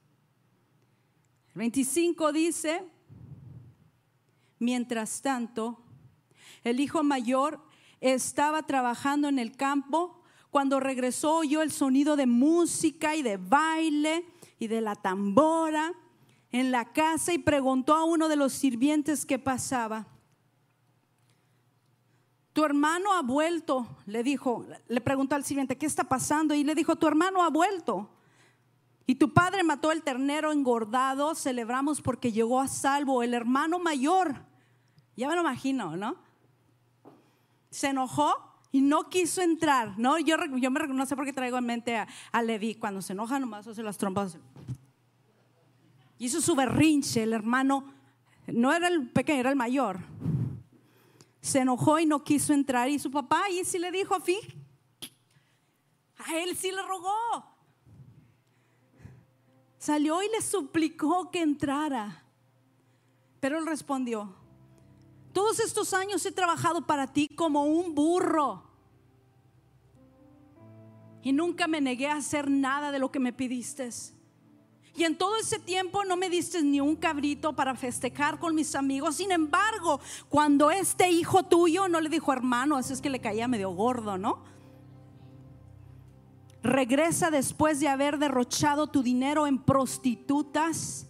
25 1.53 2.33
dice, 2.33 2.83
mientras 4.59 5.21
tanto, 5.21 5.85
el 6.65 6.81
hijo 6.81 7.03
mayor 7.03 7.61
estaba 8.01 8.63
trabajando 8.63 9.29
en 9.29 9.39
el 9.39 9.55
campo. 9.55 10.23
Cuando 10.49 10.81
regresó 10.81 11.37
oyó 11.37 11.61
el 11.61 11.71
sonido 11.71 12.17
de 12.17 12.25
música 12.25 13.15
y 13.15 13.21
de 13.21 13.37
baile 13.37 14.25
y 14.59 14.69
de 14.69 14.81
la 14.81 14.95
tambora 14.97 15.93
en 16.53 16.71
la 16.71 16.91
casa 16.95 17.35
y 17.35 17.39
preguntó 17.39 17.95
a 17.95 18.05
uno 18.05 18.31
de 18.31 18.37
los 18.37 18.55
sirvientes 18.55 19.27
que 19.27 19.39
pasaba. 19.39 20.07
Tu 22.53 22.65
hermano 22.65 23.13
ha 23.15 23.23
vuelto, 23.23 23.87
le 24.05 24.23
dijo, 24.23 24.67
le 24.89 25.01
preguntó 25.01 25.35
al 25.35 25.45
sirviente, 25.45 25.79
¿qué 25.79 25.87
está 25.87 26.05
pasando? 26.05 26.55
Y 26.55 26.65
le 26.65 26.75
dijo, 26.75 26.97
tu 26.97 27.07
hermano 27.07 27.43
ha 27.43 27.49
vuelto. 27.49 28.11
Y 29.07 29.15
tu 29.15 29.33
padre 29.33 29.63
mató 29.63 29.91
el 29.91 30.03
ternero 30.03 30.53
engordado, 30.53 31.35
celebramos 31.35 32.03
porque 32.03 32.31
llegó 32.31 32.61
a 32.61 32.69
salvo 32.69 33.23
el 33.23 33.33
hermano 33.33 33.79
mayor. 33.79 34.45
Ya 35.17 35.29
me 35.29 35.35
lo 35.35 35.41
imagino, 35.41 35.97
¿no? 35.97 36.17
Se 37.71 37.89
enojó 37.89 38.35
y 38.71 38.83
no 38.83 39.09
quiso 39.09 39.41
entrar, 39.41 39.99
¿no? 39.99 40.19
Yo, 40.19 40.37
yo 40.57 40.71
me, 40.71 40.87
no 40.89 41.07
sé 41.07 41.17
por 41.17 41.25
qué 41.25 41.33
traigo 41.33 41.57
en 41.57 41.65
mente 41.65 41.97
a, 41.97 42.07
a 42.33 42.43
Levi, 42.43 42.75
cuando 42.75 43.01
se 43.01 43.15
enoja 43.15 43.39
nomás 43.39 43.67
hace 43.67 43.83
las 43.83 43.97
trompas. 43.97 44.39
Hizo 46.19 46.43
su 46.43 46.55
berrinche, 46.55 47.23
el 47.23 47.33
hermano, 47.33 47.85
no 48.47 48.73
era 48.75 48.89
el 48.89 49.09
pequeño, 49.09 49.41
era 49.41 49.51
el 49.51 49.57
mayor 49.57 50.01
se 51.43 51.59
enojó 51.59 51.99
y 51.99 52.07
no 52.07 52.23
quiso 52.23 52.55
entrar. 52.55 52.89
Y 52.89 52.99
su 52.99 53.11
papá 53.11 53.51
y 53.51 53.65
sí 53.65 53.79
le 53.79 53.91
dijo, 53.91 54.19
fi, 54.21 54.39
a 56.17 56.39
él 56.39 56.57
sí 56.57 56.71
le 56.71 56.81
rogó. 56.83 57.45
Salió 59.77 60.23
y 60.23 60.29
le 60.31 60.41
suplicó 60.41 61.31
que 61.31 61.43
entrara. 61.43 62.25
Pero 63.41 63.59
él 63.59 63.67
respondió, 63.67 64.33
todos 65.33 65.59
estos 65.59 65.93
años 65.93 66.25
he 66.25 66.31
trabajado 66.31 66.87
para 66.87 67.13
ti 67.13 67.29
como 67.29 67.65
un 67.65 67.93
burro. 67.93 68.71
Y 71.25 71.33
nunca 71.33 71.67
me 71.67 71.81
negué 71.81 72.09
a 72.09 72.17
hacer 72.17 72.49
nada 72.49 72.93
de 72.93 73.01
lo 73.01 73.11
que 73.11 73.19
me 73.19 73.33
pidiste. 73.33 73.91
Y 74.95 75.05
en 75.05 75.17
todo 75.17 75.37
ese 75.37 75.59
tiempo 75.59 76.05
no 76.05 76.17
me 76.17 76.29
diste 76.29 76.63
ni 76.63 76.81
un 76.81 76.97
cabrito 76.97 77.55
para 77.55 77.75
festejar 77.75 78.39
con 78.39 78.55
mis 78.55 78.75
amigos. 78.75 79.17
Sin 79.17 79.33
embargo, 79.33 80.01
cuando 80.29 80.71
este 80.71 81.11
hijo 81.11 81.45
tuyo 81.45 81.89
no 81.89 82.01
le 82.01 82.11
dijo 82.11 82.33
hermano, 82.33 82.79
eso 82.79 82.93
es 82.93 83.01
que 83.01 83.09
le 83.09 83.21
caía 83.21 83.49
medio 83.49 83.71
gordo, 83.71 84.19
¿no? 84.19 84.41
Regresa 86.63 87.31
después 87.31 87.81
de 87.81 87.89
haber 87.89 88.19
derrochado 88.19 88.87
tu 88.89 89.03
dinero 89.03 89.47
en 89.47 89.59
prostitutas. 89.59 91.09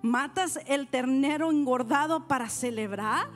¿Matas 0.00 0.60
el 0.66 0.86
ternero 0.88 1.50
engordado 1.50 2.28
para 2.28 2.48
celebrar? 2.48 3.26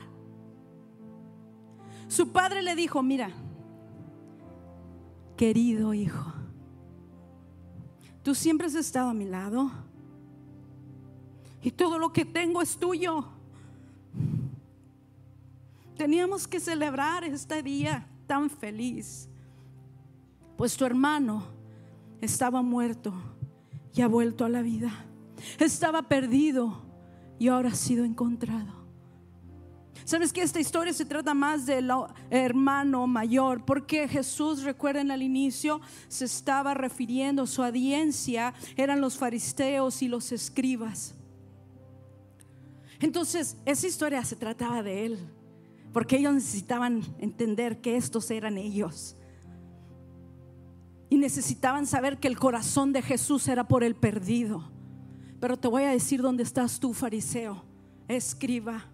Su 2.07 2.31
padre 2.31 2.61
le 2.61 2.75
dijo, 2.75 3.03
mira, 3.03 3.29
querido 5.35 5.93
hijo 5.93 6.40
Tú 8.23 8.35
siempre 8.35 8.67
has 8.67 8.75
estado 8.75 9.09
a 9.09 9.13
mi 9.13 9.25
lado. 9.25 9.71
Y 11.61 11.71
todo 11.71 11.99
lo 11.99 12.11
que 12.11 12.25
tengo 12.25 12.61
es 12.61 12.77
tuyo. 12.77 13.25
Teníamos 15.95 16.47
que 16.47 16.59
celebrar 16.59 17.23
este 17.23 17.61
día 17.61 18.07
tan 18.27 18.49
feliz. 18.49 19.29
Pues 20.57 20.75
tu 20.75 20.85
hermano 20.85 21.43
estaba 22.21 22.61
muerto 22.61 23.13
y 23.93 24.01
ha 24.01 24.07
vuelto 24.07 24.45
a 24.45 24.49
la 24.49 24.61
vida. 24.61 24.91
Estaba 25.59 26.03
perdido 26.03 26.81
y 27.39 27.47
ahora 27.47 27.69
ha 27.69 27.75
sido 27.75 28.05
encontrado. 28.05 28.80
Sabes 30.03 30.33
que 30.33 30.41
esta 30.41 30.59
historia 30.59 30.93
se 30.93 31.05
trata 31.05 31.33
más 31.33 31.65
del 31.65 31.91
hermano 32.29 33.07
mayor, 33.07 33.63
porque 33.65 34.07
Jesús, 34.07 34.63
recuerden 34.63 35.11
al 35.11 35.21
inicio, 35.21 35.79
se 36.07 36.25
estaba 36.25 36.73
refiriendo, 36.73 37.45
su 37.45 37.63
audiencia 37.63 38.53
eran 38.75 39.01
los 39.01 39.17
fariseos 39.17 40.01
y 40.01 40.07
los 40.07 40.31
escribas. 40.31 41.15
Entonces, 42.99 43.57
esa 43.65 43.87
historia 43.87 44.23
se 44.25 44.35
trataba 44.35 44.83
de 44.83 45.05
él, 45.05 45.19
porque 45.93 46.17
ellos 46.17 46.33
necesitaban 46.33 47.01
entender 47.19 47.81
que 47.81 47.97
estos 47.97 48.29
eran 48.31 48.57
ellos. 48.57 49.15
Y 51.09 51.17
necesitaban 51.17 51.87
saber 51.87 52.19
que 52.19 52.27
el 52.27 52.39
corazón 52.39 52.93
de 52.93 53.01
Jesús 53.01 53.47
era 53.47 53.67
por 53.67 53.83
el 53.83 53.95
perdido. 53.95 54.71
Pero 55.39 55.57
te 55.57 55.67
voy 55.67 55.83
a 55.83 55.89
decir 55.89 56.21
dónde 56.21 56.43
estás 56.43 56.79
tú, 56.79 56.93
fariseo, 56.93 57.65
escriba 58.07 58.90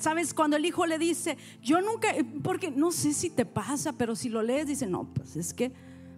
¿Sabes? 0.00 0.32
Cuando 0.32 0.56
el 0.56 0.64
hijo 0.64 0.86
le 0.86 0.98
dice, 0.98 1.36
yo 1.62 1.82
nunca, 1.82 2.08
porque 2.42 2.70
no 2.70 2.90
sé 2.90 3.12
si 3.12 3.28
te 3.28 3.44
pasa, 3.44 3.92
pero 3.92 4.16
si 4.16 4.30
lo 4.30 4.42
lees, 4.42 4.66
dice, 4.66 4.86
no, 4.86 5.04
pues 5.12 5.36
es 5.36 5.52
que 5.52 5.72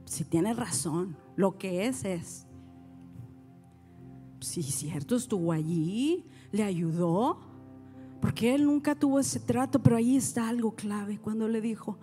si 0.04 0.24
tiene 0.24 0.54
razón, 0.54 1.16
lo 1.34 1.58
que 1.58 1.86
es 1.86 2.04
es. 2.04 2.46
Sí, 4.38 4.62
cierto, 4.62 5.16
estuvo 5.16 5.50
allí, 5.50 6.24
le 6.52 6.62
ayudó, 6.62 7.40
porque 8.20 8.54
él 8.54 8.66
nunca 8.66 8.94
tuvo 8.94 9.18
ese 9.18 9.40
trato, 9.40 9.82
pero 9.82 9.96
ahí 9.96 10.16
está 10.16 10.48
algo 10.48 10.76
clave 10.76 11.18
cuando 11.18 11.48
le 11.48 11.60
dijo, 11.60 11.98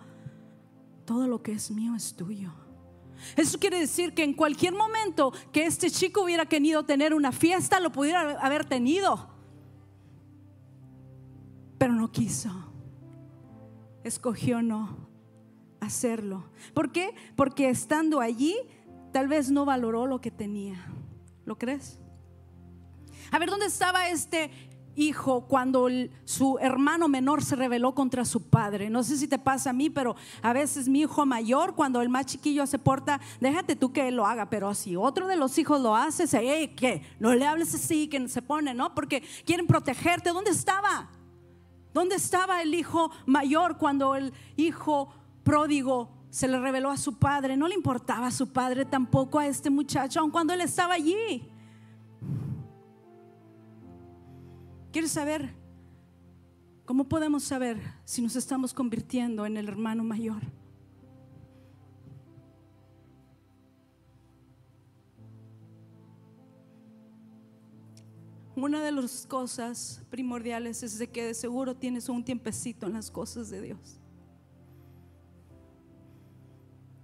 todo 1.06 1.26
lo 1.26 1.42
que 1.42 1.52
es 1.52 1.70
mío 1.70 1.94
es 1.94 2.14
tuyo. 2.14 2.52
Eso 3.36 3.58
quiere 3.58 3.80
decir 3.80 4.12
que 4.12 4.22
en 4.22 4.34
cualquier 4.34 4.74
momento 4.74 5.32
que 5.50 5.64
este 5.64 5.90
chico 5.90 6.24
hubiera 6.24 6.44
querido 6.44 6.84
tener 6.84 7.14
una 7.14 7.32
fiesta, 7.32 7.80
lo 7.80 7.90
pudiera 7.90 8.38
haber 8.40 8.66
tenido 8.66 9.39
pero 11.80 11.94
no 11.94 12.12
quiso. 12.12 12.50
Escogió 14.04 14.60
no 14.60 15.08
hacerlo. 15.80 16.44
¿Por 16.74 16.92
qué? 16.92 17.14
Porque 17.36 17.70
estando 17.70 18.20
allí, 18.20 18.54
tal 19.14 19.28
vez 19.28 19.50
no 19.50 19.64
valoró 19.64 20.06
lo 20.06 20.20
que 20.20 20.30
tenía. 20.30 20.76
¿Lo 21.46 21.56
crees? 21.56 21.98
A 23.30 23.38
ver, 23.38 23.48
¿dónde 23.48 23.64
estaba 23.64 24.10
este 24.10 24.50
hijo 24.94 25.46
cuando 25.46 25.88
su 26.26 26.58
hermano 26.58 27.08
menor 27.08 27.42
se 27.42 27.56
rebeló 27.56 27.94
contra 27.94 28.26
su 28.26 28.50
padre. 28.50 28.90
No 28.90 29.02
sé 29.02 29.16
si 29.16 29.26
te 29.26 29.38
pasa 29.38 29.70
a 29.70 29.72
mí, 29.72 29.88
pero 29.88 30.16
a 30.42 30.52
veces 30.52 30.86
mi 30.86 31.00
hijo 31.00 31.24
mayor, 31.24 31.76
cuando 31.76 32.02
el 32.02 32.10
más 32.10 32.26
chiquillo 32.26 32.66
se 32.66 32.78
porta, 32.78 33.20
déjate 33.40 33.74
tú 33.76 33.90
que 33.92 34.08
él 34.08 34.16
lo 34.16 34.26
haga, 34.26 34.50
pero 34.50 34.74
si 34.74 34.96
otro 34.96 35.28
de 35.28 35.36
los 35.36 35.56
hijos 35.56 35.80
lo 35.80 35.96
hace, 35.96 36.26
se, 36.26 36.74
¿qué? 36.74 37.02
No 37.20 37.34
le 37.34 37.46
hables 37.46 37.74
así, 37.74 38.08
que 38.08 38.28
se 38.28 38.42
pone, 38.42 38.74
¿no? 38.74 38.94
Porque 38.94 39.22
quieren 39.46 39.66
protegerte. 39.66 40.30
¿Dónde 40.30 40.50
estaba? 40.50 41.08
¿Dónde 41.92 42.16
estaba 42.16 42.62
el 42.62 42.74
hijo 42.74 43.10
mayor 43.26 43.76
cuando 43.76 44.14
el 44.14 44.32
hijo 44.56 45.12
pródigo 45.42 46.10
se 46.30 46.46
le 46.46 46.60
reveló 46.60 46.90
a 46.90 46.96
su 46.96 47.18
padre? 47.18 47.56
No 47.56 47.66
le 47.66 47.74
importaba 47.74 48.28
a 48.28 48.30
su 48.30 48.52
padre 48.52 48.84
tampoco 48.84 49.38
a 49.38 49.46
este 49.46 49.70
muchacho, 49.70 50.20
aun 50.20 50.30
cuando 50.30 50.52
él 50.52 50.60
estaba 50.60 50.94
allí. 50.94 51.48
¿Quieres 54.92 55.10
saber? 55.12 55.54
¿Cómo 56.84 57.08
podemos 57.08 57.44
saber 57.44 57.80
si 58.04 58.20
nos 58.22 58.34
estamos 58.34 58.74
convirtiendo 58.74 59.46
en 59.46 59.56
el 59.56 59.68
hermano 59.68 60.02
mayor? 60.02 60.42
Una 68.60 68.82
de 68.82 68.92
las 68.92 69.24
cosas 69.24 70.02
primordiales 70.10 70.82
es 70.82 70.98
de 70.98 71.08
que 71.08 71.24
de 71.24 71.32
seguro 71.32 71.74
tienes 71.74 72.10
un 72.10 72.22
tiempecito 72.22 72.86
en 72.86 72.92
las 72.92 73.10
cosas 73.10 73.48
de 73.48 73.62
Dios. 73.62 73.98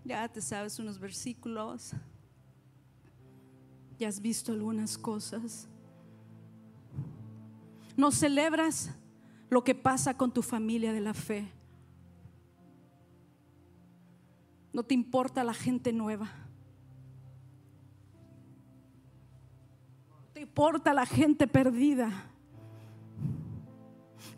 Ya 0.05 0.29
te 0.29 0.43
sabes 0.43 0.79
unos 0.79 0.99
versículos, 0.99 1.93
ya 3.99 4.07
has 4.07 4.21
visto 4.21 4.53
algunas 4.53 4.99
cosas. 4.99 5.67
No 7.97 8.13
celebras 8.13 8.91
lo 9.49 9.65
que 9.65 9.75
pasa 9.75 10.15
con 10.15 10.31
tu 10.31 10.43
familia 10.43 10.93
de 10.93 11.01
la 11.01 11.15
fe. 11.15 11.51
No 14.75 14.83
te 14.83 14.93
importa 14.93 15.43
la 15.43 15.55
gente 15.55 15.91
nueva. 15.91 16.46
Te 20.37 20.43
importa 20.43 20.93
la 20.93 21.07
gente 21.07 21.47
perdida. 21.47 22.11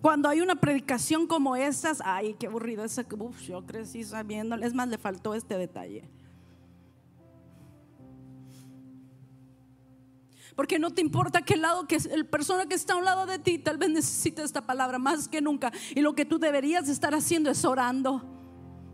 Cuando 0.00 0.28
hay 0.28 0.40
una 0.40 0.54
predicación 0.54 1.26
como 1.26 1.56
estas, 1.56 2.00
ay, 2.04 2.37
qué 2.38 2.46
aburrido, 2.46 2.84
esa, 2.84 3.04
uf, 3.18 3.40
yo 3.40 3.66
crecí 3.66 4.04
sabiendo, 4.04 4.54
es 4.54 4.74
más, 4.74 4.87
le 4.87 4.96
faltó 4.96 5.34
este 5.34 5.58
detalle. 5.58 6.08
Porque 10.54 10.78
no 10.78 10.92
te 10.92 11.00
importa 11.00 11.42
qué 11.42 11.56
lado 11.56 11.88
que 11.88 11.96
el 11.96 12.26
persona 12.26 12.66
que 12.66 12.76
está 12.76 12.92
a 12.92 12.96
un 12.98 13.04
lado 13.04 13.26
de 13.26 13.40
ti 13.40 13.58
tal 13.58 13.76
vez 13.76 13.90
necesita 13.90 14.44
esta 14.44 14.64
palabra 14.64 15.00
más 15.00 15.26
que 15.26 15.40
nunca. 15.40 15.72
Y 15.96 16.00
lo 16.00 16.14
que 16.14 16.24
tú 16.24 16.38
deberías 16.38 16.88
estar 16.88 17.12
haciendo 17.12 17.50
es 17.50 17.64
orando, 17.64 18.22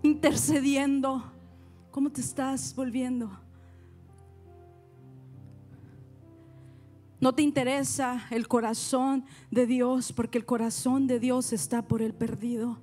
intercediendo. 0.02 1.30
¿Cómo 1.90 2.10
te 2.10 2.22
estás 2.22 2.74
volviendo? 2.74 3.43
No 7.24 7.34
te 7.34 7.40
interesa 7.40 8.26
el 8.30 8.48
corazón 8.48 9.24
de 9.50 9.66
Dios 9.66 10.12
porque 10.12 10.36
el 10.36 10.44
corazón 10.44 11.06
de 11.06 11.18
Dios 11.18 11.54
está 11.54 11.80
por 11.80 12.02
el 12.02 12.12
perdido. 12.12 12.76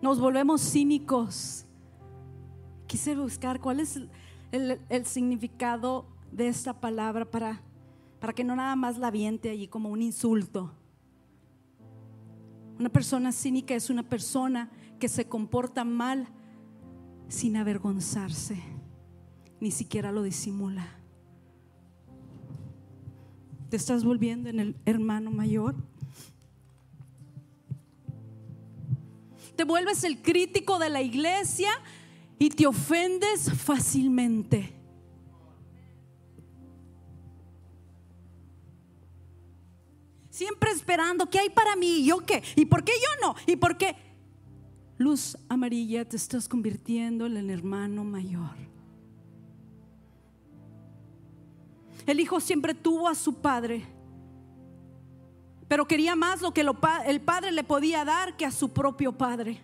Nos 0.00 0.20
volvemos 0.20 0.62
cínicos. 0.62 1.64
Quise 2.86 3.16
buscar 3.16 3.60
cuál 3.60 3.80
es 3.80 3.98
el, 4.52 5.04
significado 5.04 6.06
de 6.30 6.46
esta 6.46 6.80
palabra 6.80 7.28
para, 7.28 7.60
para 8.20 8.32
que 8.32 8.44
no 8.44 8.54
nada 8.54 8.76
más 8.76 8.98
la 8.98 9.10
viente 9.10 9.50
allí 9.50 9.66
como 9.66 9.88
un 9.88 10.00
insulto. 10.00 10.72
Una 12.78 12.88
persona 12.88 13.32
cínica 13.32 13.74
es 13.74 13.90
una 13.90 14.08
persona 14.08 14.70
que 15.00 15.08
se 15.08 15.24
comporta 15.24 15.82
mal 15.82 16.28
sin 17.26 17.56
avergonzarse, 17.56 18.62
ni 19.58 19.72
siquiera 19.72 20.12
lo 20.12 20.22
disimula. 20.22 21.01
¿Te 23.72 23.76
estás 23.76 24.04
volviendo 24.04 24.50
en 24.50 24.60
el 24.60 24.76
hermano 24.84 25.30
mayor? 25.30 25.74
Te 29.56 29.64
vuelves 29.64 30.04
el 30.04 30.20
crítico 30.20 30.78
de 30.78 30.90
la 30.90 31.00
iglesia 31.00 31.70
y 32.38 32.50
te 32.50 32.66
ofendes 32.66 33.50
fácilmente. 33.50 34.74
Siempre 40.28 40.70
esperando, 40.72 41.30
¿qué 41.30 41.38
hay 41.38 41.48
para 41.48 41.74
mí? 41.74 42.00
¿Y 42.00 42.04
yo 42.04 42.18
qué? 42.26 42.42
¿Y 42.54 42.66
por 42.66 42.84
qué 42.84 42.92
yo 42.92 43.26
no? 43.26 43.34
¿Y 43.46 43.56
por 43.56 43.78
qué? 43.78 43.96
Luz 44.98 45.38
amarilla, 45.48 46.06
te 46.06 46.18
estás 46.18 46.46
convirtiendo 46.46 47.24
en 47.24 47.38
el 47.38 47.48
hermano 47.48 48.04
mayor. 48.04 48.71
El 52.06 52.20
hijo 52.20 52.40
siempre 52.40 52.74
tuvo 52.74 53.08
a 53.08 53.14
su 53.14 53.34
padre, 53.34 53.86
pero 55.68 55.86
quería 55.86 56.14
más 56.16 56.40
lo 56.40 56.52
que 56.52 56.66
el 57.06 57.20
padre 57.20 57.52
le 57.52 57.64
podía 57.64 58.04
dar 58.04 58.36
que 58.36 58.44
a 58.44 58.50
su 58.50 58.72
propio 58.72 59.12
padre. 59.16 59.62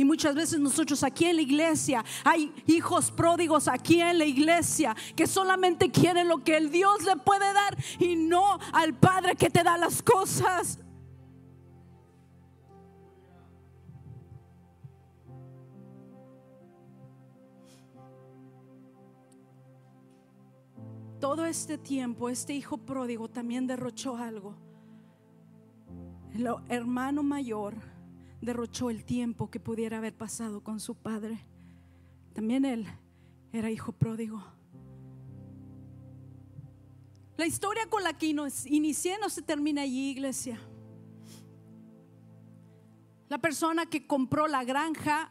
Y 0.00 0.04
muchas 0.04 0.34
veces 0.34 0.58
nosotros 0.58 1.04
aquí 1.04 1.26
en 1.26 1.36
la 1.36 1.42
iglesia 1.42 2.02
hay 2.24 2.50
hijos 2.66 3.10
pródigos 3.10 3.68
aquí 3.68 4.00
en 4.00 4.16
la 4.16 4.24
iglesia 4.24 4.96
que 5.14 5.26
solamente 5.26 5.90
quieren 5.90 6.26
lo 6.26 6.42
que 6.42 6.56
el 6.56 6.70
Dios 6.70 7.04
le 7.04 7.16
puede 7.16 7.52
dar 7.52 7.76
y 7.98 8.16
no 8.16 8.58
al 8.72 8.94
Padre 8.94 9.36
que 9.36 9.50
te 9.50 9.62
da 9.62 9.76
las 9.76 10.02
cosas. 10.02 10.78
Todo 21.20 21.44
este 21.44 21.76
tiempo, 21.76 22.30
este 22.30 22.54
hijo 22.54 22.78
pródigo 22.78 23.28
también 23.28 23.66
derrochó 23.66 24.16
algo. 24.16 24.56
El 26.32 26.48
hermano 26.68 27.22
mayor 27.22 27.74
derrochó 28.40 28.88
el 28.88 29.04
tiempo 29.04 29.50
que 29.50 29.60
pudiera 29.60 29.98
haber 29.98 30.16
pasado 30.16 30.64
con 30.64 30.80
su 30.80 30.94
padre. 30.94 31.44
También 32.32 32.64
él 32.64 32.86
era 33.52 33.70
hijo 33.70 33.92
pródigo. 33.92 34.42
La 37.36 37.46
historia 37.46 37.86
con 37.90 38.02
la 38.02 38.14
que 38.14 38.26
inicié 38.26 39.18
no 39.18 39.28
se 39.28 39.42
termina 39.42 39.82
allí, 39.82 40.10
iglesia. 40.10 40.58
La 43.28 43.38
persona 43.38 43.86
que 43.86 44.06
compró 44.06 44.46
la 44.46 44.64
granja 44.64 45.30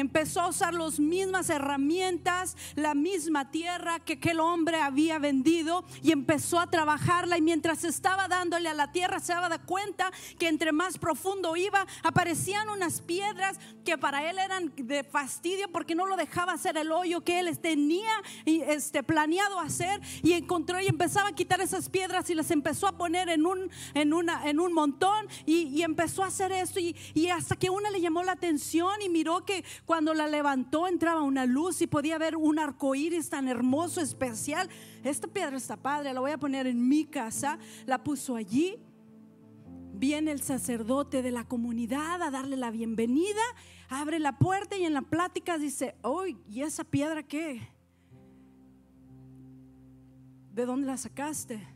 Empezó 0.00 0.40
a 0.40 0.48
usar 0.48 0.72
las 0.72 0.98
mismas 0.98 1.50
herramientas, 1.50 2.56
la 2.74 2.94
misma 2.94 3.50
tierra 3.50 4.00
que 4.00 4.14
aquel 4.14 4.40
hombre 4.40 4.80
había 4.80 5.18
vendido 5.18 5.84
y 6.02 6.10
empezó 6.10 6.58
a 6.58 6.70
trabajarla. 6.70 7.36
Y 7.36 7.42
mientras 7.42 7.84
estaba 7.84 8.26
dándole 8.26 8.70
a 8.70 8.74
la 8.74 8.92
tierra 8.92 9.20
se 9.20 9.34
daba 9.34 9.58
cuenta 9.58 10.10
que 10.38 10.48
entre 10.48 10.72
más 10.72 10.96
profundo 10.96 11.54
iba 11.54 11.86
aparecían 12.02 12.70
unas 12.70 13.02
piedras 13.02 13.58
que 13.84 13.98
para 13.98 14.30
él 14.30 14.38
eran 14.38 14.72
de 14.74 15.04
fastidio 15.04 15.70
porque 15.70 15.94
no 15.94 16.06
lo 16.06 16.16
dejaba 16.16 16.54
hacer 16.54 16.78
el 16.78 16.92
hoyo 16.92 17.22
que 17.22 17.38
él 17.38 17.58
tenía 17.58 18.10
este, 18.46 19.02
planeado 19.02 19.60
hacer. 19.60 20.00
Y 20.22 20.32
encontró 20.32 20.80
y 20.80 20.86
empezaba 20.86 21.28
a 21.28 21.32
quitar 21.32 21.60
esas 21.60 21.90
piedras 21.90 22.30
y 22.30 22.34
las 22.34 22.50
empezó 22.50 22.86
a 22.86 22.96
poner 22.96 23.28
en 23.28 23.44
un, 23.44 23.70
en 23.92 24.14
una, 24.14 24.48
en 24.48 24.60
un 24.60 24.72
montón 24.72 25.28
y, 25.44 25.82
empezó 25.82 26.22
a 26.22 26.28
hacer 26.28 26.52
esto. 26.52 26.80
Y, 26.80 26.96
y 27.14 27.28
hasta 27.28 27.56
que 27.56 27.68
una 27.68 27.90
le 27.90 28.00
llamó 28.00 28.22
la 28.22 28.32
atención 28.32 29.02
y 29.02 29.08
miró 29.08 29.44
que 29.44 29.64
cuando 29.90 30.14
la 30.14 30.28
levantó 30.28 30.86
entraba 30.86 31.22
una 31.22 31.46
luz 31.46 31.82
y 31.82 31.88
podía 31.88 32.16
ver 32.16 32.36
un 32.36 32.60
arco 32.60 32.94
iris 32.94 33.28
tan 33.28 33.48
hermoso, 33.48 34.00
especial. 34.00 34.68
Esta 35.02 35.26
piedra 35.26 35.56
está 35.56 35.76
padre, 35.76 36.14
la 36.14 36.20
voy 36.20 36.30
a 36.30 36.38
poner 36.38 36.68
en 36.68 36.88
mi 36.88 37.06
casa. 37.06 37.58
La 37.86 38.04
puso 38.04 38.36
allí. 38.36 38.78
Viene 39.92 40.30
el 40.30 40.42
sacerdote 40.42 41.22
de 41.22 41.32
la 41.32 41.42
comunidad 41.42 42.22
a 42.22 42.30
darle 42.30 42.56
la 42.56 42.70
bienvenida. 42.70 43.42
Abre 43.88 44.20
la 44.20 44.38
puerta 44.38 44.78
y 44.78 44.84
en 44.84 44.94
la 44.94 45.02
plática 45.02 45.58
dice: 45.58 45.96
Uy, 46.04 46.38
¿y 46.48 46.62
esa 46.62 46.84
piedra 46.84 47.24
qué? 47.24 47.60
¿De 50.54 50.66
dónde 50.66 50.86
la 50.86 50.98
sacaste? 50.98 51.66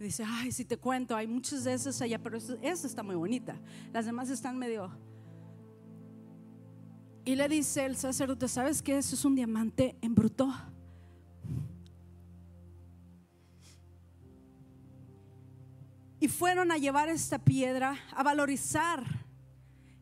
dice, 0.00 0.24
ay, 0.26 0.52
si 0.52 0.64
te 0.64 0.78
cuento, 0.78 1.14
hay 1.14 1.26
muchas 1.26 1.64
de 1.64 1.74
esas 1.74 2.00
allá, 2.00 2.22
pero 2.22 2.38
esa 2.38 2.86
está 2.86 3.02
muy 3.02 3.16
bonita. 3.16 3.60
Las 3.92 4.06
demás 4.06 4.30
están 4.30 4.56
medio 4.56 4.90
y 7.28 7.36
le 7.36 7.46
dice 7.46 7.84
el 7.84 7.94
sacerdote, 7.94 8.48
¿sabes 8.48 8.80
qué? 8.80 8.96
Eso 8.96 9.14
es 9.14 9.22
un 9.22 9.34
diamante 9.34 9.98
en 10.00 10.14
bruto. 10.14 10.50
Y 16.20 16.28
fueron 16.28 16.72
a 16.72 16.78
llevar 16.78 17.10
esta 17.10 17.38
piedra 17.38 17.98
a 18.16 18.22
valorizar. 18.22 19.04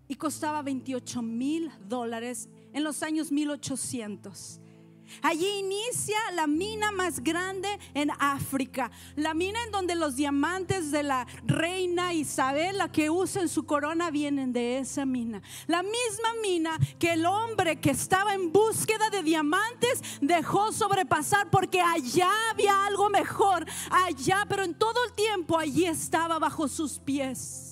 Y 0.07 0.15
costaba 0.15 0.63
28 0.63 1.21
mil 1.21 1.73
dólares 1.89 2.49
en 2.73 2.85
los 2.85 3.03
años 3.03 3.33
1800. 3.33 4.61
Allí 5.23 5.47
inicia 5.59 6.19
la 6.35 6.47
mina 6.47 6.93
más 6.93 7.21
grande 7.23 7.69
en 7.95 8.11
África, 8.19 8.91
la 9.17 9.35
mina 9.35 9.63
en 9.65 9.71
donde 9.71 9.95
los 9.95 10.17
diamantes 10.17 10.91
de 10.91 11.03
la 11.03 11.27
reina 11.45 12.13
Isabel, 12.13 12.79
la 12.79 12.91
que 12.91 13.11
usa 13.11 13.43
en 13.43 13.49
su 13.49 13.65
corona, 13.65 14.11
vienen 14.11 14.53
de 14.53 14.79
esa 14.79 15.05
mina. 15.05 15.43
La 15.67 15.83
misma 15.83 16.29
mina 16.43 16.79
que 16.99 17.13
el 17.13 17.27
hombre 17.27 17.81
que 17.81 17.91
estaba 17.91 18.35
en 18.35 18.53
búsqueda 18.53 19.11
de 19.11 19.23
diamantes 19.23 20.03
dejó 20.21 20.73
sobrepasar 20.73 21.51
porque 21.51 21.81
allá 21.81 22.31
había 22.51 22.87
algo 22.87 23.11
mejor, 23.11 23.67
allá, 23.91 24.45
pero 24.49 24.65
en 24.65 24.75
todo 24.75 25.05
el 25.05 25.13
tiempo 25.13 25.59
allí 25.59 25.87
estaba 25.87 26.39
bajo 26.39 26.69
sus 26.69 26.99
pies 26.99 27.66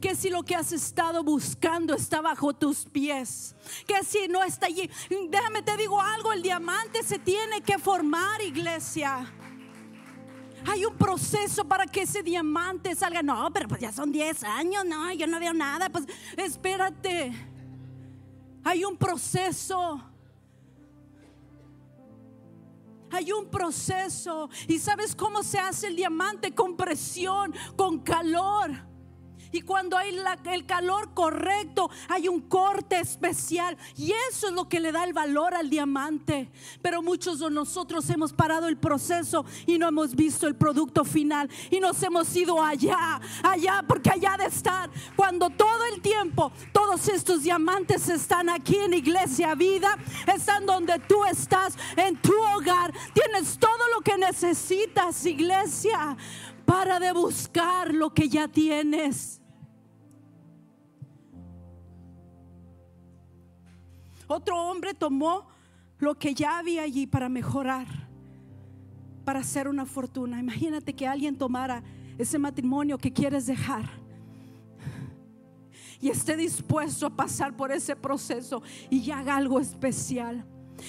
que 0.00 0.14
si 0.14 0.30
lo 0.30 0.42
que 0.42 0.54
has 0.54 0.72
estado 0.72 1.22
buscando 1.22 1.94
está 1.94 2.20
bajo 2.20 2.54
tus 2.54 2.84
pies, 2.84 3.54
que 3.86 4.02
si 4.04 4.28
no 4.28 4.42
está 4.42 4.66
allí, 4.66 4.90
déjame 5.28 5.62
te 5.62 5.76
digo 5.76 6.00
algo, 6.00 6.32
el 6.32 6.42
diamante 6.42 7.02
se 7.02 7.18
tiene 7.18 7.60
que 7.60 7.78
formar, 7.78 8.40
iglesia. 8.42 9.32
Hay 10.66 10.84
un 10.84 10.96
proceso 10.96 11.64
para 11.64 11.86
que 11.86 12.02
ese 12.02 12.22
diamante 12.22 12.94
salga. 12.94 13.22
No, 13.22 13.50
pero 13.52 13.68
pues 13.68 13.80
ya 13.80 13.92
son 13.92 14.10
10 14.10 14.44
años, 14.44 14.84
no, 14.84 15.12
yo 15.12 15.26
no 15.26 15.38
veo 15.38 15.54
nada. 15.54 15.88
Pues 15.88 16.04
espérate. 16.36 17.32
Hay 18.64 18.84
un 18.84 18.96
proceso. 18.96 20.02
Hay 23.10 23.32
un 23.32 23.48
proceso. 23.48 24.50
¿Y 24.66 24.78
sabes 24.78 25.14
cómo 25.14 25.42
se 25.42 25.58
hace 25.58 25.86
el 25.86 25.96
diamante? 25.96 26.54
Con 26.54 26.76
presión, 26.76 27.54
con 27.76 28.00
calor. 28.00 28.70
Y 29.52 29.62
cuando 29.62 29.96
hay 29.96 30.16
el 30.52 30.66
calor 30.66 31.14
correcto, 31.14 31.90
hay 32.08 32.28
un 32.28 32.40
corte 32.42 32.98
especial. 32.98 33.76
Y 33.96 34.12
eso 34.30 34.48
es 34.48 34.52
lo 34.52 34.68
que 34.68 34.80
le 34.80 34.92
da 34.92 35.04
el 35.04 35.12
valor 35.12 35.54
al 35.54 35.70
diamante. 35.70 36.50
Pero 36.82 37.02
muchos 37.02 37.40
de 37.40 37.50
nosotros 37.50 38.08
hemos 38.10 38.32
parado 38.32 38.68
el 38.68 38.76
proceso 38.76 39.44
y 39.66 39.78
no 39.78 39.88
hemos 39.88 40.14
visto 40.14 40.46
el 40.46 40.56
producto 40.56 41.04
final. 41.04 41.50
Y 41.70 41.80
nos 41.80 42.02
hemos 42.02 42.34
ido 42.36 42.62
allá, 42.62 43.20
allá, 43.42 43.84
porque 43.86 44.10
allá 44.10 44.36
de 44.38 44.46
estar. 44.46 44.90
Cuando 45.16 45.50
todo 45.50 45.84
el 45.94 46.00
tiempo, 46.00 46.52
todos 46.72 47.08
estos 47.08 47.42
diamantes 47.42 48.08
están 48.08 48.48
aquí 48.48 48.76
en 48.76 48.94
Iglesia 48.94 49.54
Vida, 49.54 49.96
están 50.26 50.66
donde 50.66 50.98
tú 51.00 51.24
estás, 51.24 51.76
en 51.96 52.16
tu 52.20 52.34
hogar. 52.54 52.92
Tienes 53.12 53.58
todo 53.58 53.88
lo 53.94 54.00
que 54.02 54.16
necesitas, 54.16 55.24
iglesia. 55.26 56.16
Para 56.68 57.00
de 57.00 57.12
buscar 57.12 57.94
lo 57.94 58.12
que 58.12 58.28
ya 58.28 58.46
tienes. 58.46 59.40
Otro 64.26 64.54
hombre 64.54 64.92
tomó 64.92 65.46
lo 65.98 66.18
que 66.18 66.34
ya 66.34 66.58
había 66.58 66.82
allí 66.82 67.06
para 67.06 67.30
mejorar, 67.30 67.86
para 69.24 69.40
hacer 69.40 69.66
una 69.66 69.86
fortuna. 69.86 70.40
Imagínate 70.40 70.92
que 70.92 71.06
alguien 71.06 71.38
tomara 71.38 71.82
ese 72.18 72.38
matrimonio 72.38 72.98
que 72.98 73.14
quieres 73.14 73.46
dejar 73.46 73.88
y 76.02 76.10
esté 76.10 76.36
dispuesto 76.36 77.06
a 77.06 77.16
pasar 77.16 77.56
por 77.56 77.72
ese 77.72 77.96
proceso 77.96 78.62
y 78.90 79.10
haga 79.10 79.36
algo 79.36 79.58
especial. 79.58 80.44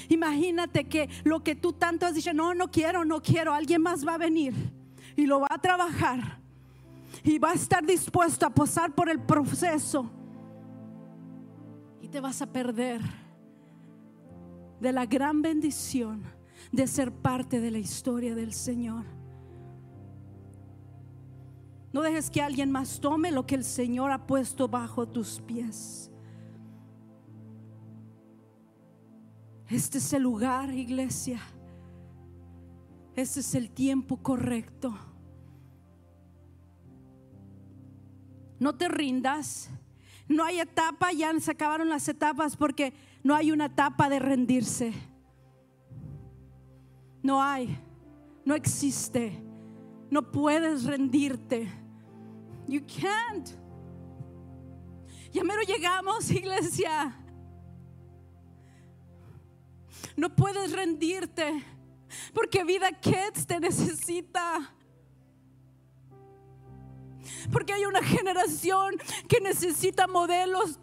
Imagínate 0.09 0.89
que 0.89 1.07
lo 1.23 1.41
que 1.41 1.55
tú 1.55 1.71
tanto 1.71 2.05
has 2.05 2.15
dicho, 2.15 2.33
no, 2.33 2.53
no 2.53 2.69
quiero, 2.69 3.05
no 3.05 3.21
quiero, 3.21 3.53
alguien 3.53 3.81
más 3.81 4.05
va 4.05 4.15
a 4.15 4.17
venir 4.17 4.77
y 5.19 5.25
lo 5.25 5.41
va 5.41 5.47
a 5.49 5.57
trabajar 5.57 6.39
y 7.23 7.39
va 7.39 7.51
a 7.51 7.53
estar 7.53 7.85
dispuesto 7.85 8.45
a 8.45 8.49
pasar 8.49 8.95
por 8.95 9.09
el 9.09 9.19
proceso 9.19 10.09
y 11.99 12.07
te 12.07 12.21
vas 12.21 12.41
a 12.41 12.47
perder 12.47 13.01
de 14.79 14.93
la 14.93 15.05
gran 15.05 15.41
bendición 15.41 16.23
de 16.71 16.87
ser 16.87 17.11
parte 17.11 17.59
de 17.59 17.69
la 17.69 17.79
historia 17.79 18.33
del 18.33 18.53
Señor. 18.53 19.03
No 21.91 22.01
dejes 22.01 22.29
que 22.29 22.41
alguien 22.41 22.71
más 22.71 23.01
tome 23.01 23.29
lo 23.31 23.45
que 23.45 23.55
el 23.55 23.65
Señor 23.65 24.11
ha 24.11 24.25
puesto 24.25 24.69
bajo 24.69 25.05
tus 25.05 25.41
pies. 25.41 26.09
Este 29.67 29.97
es 29.97 30.13
el 30.13 30.23
lugar, 30.23 30.73
iglesia. 30.73 31.41
Este 33.17 33.41
es 33.41 33.53
el 33.53 33.69
tiempo 33.69 34.15
correcto. 34.23 35.08
No 38.59 38.75
te 38.75 38.87
rindas. 38.87 39.69
No 40.27 40.43
hay 40.43 40.59
etapa, 40.59 41.11
ya 41.11 41.37
se 41.39 41.51
acabaron 41.51 41.89
las 41.89 42.07
etapas 42.07 42.55
porque 42.55 42.93
no 43.23 43.35
hay 43.35 43.51
una 43.51 43.65
etapa 43.65 44.09
de 44.09 44.19
rendirse. 44.19 44.93
No 47.23 47.41
hay, 47.41 47.77
no 48.45 48.55
existe. 48.55 49.41
No 50.09 50.31
puedes 50.31 50.83
rendirte. 50.83 51.67
You 52.67 52.81
can't. 52.81 53.49
Ya 55.31 55.43
mero 55.43 55.61
llegamos, 55.63 56.29
iglesia. 56.31 57.15
No 60.15 60.35
puedes 60.35 60.71
rendirte 60.71 61.63
porque 62.33 62.63
vida 62.63 62.91
Kids 62.91 63.45
te 63.45 63.59
necesita. 63.59 64.73
Porque 67.51 67.73
hay 67.73 67.85
una 67.85 68.03
generación 68.03 68.95
que 69.27 69.39
necesita 69.41 70.07
modelos 70.07 70.79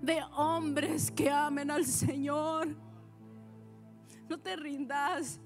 de 0.00 0.22
hombres 0.36 1.10
que 1.10 1.30
amen 1.30 1.70
al 1.70 1.84
Señor. 1.84 2.68
No 4.28 4.38
te 4.38 4.56
rindas. 4.56 5.40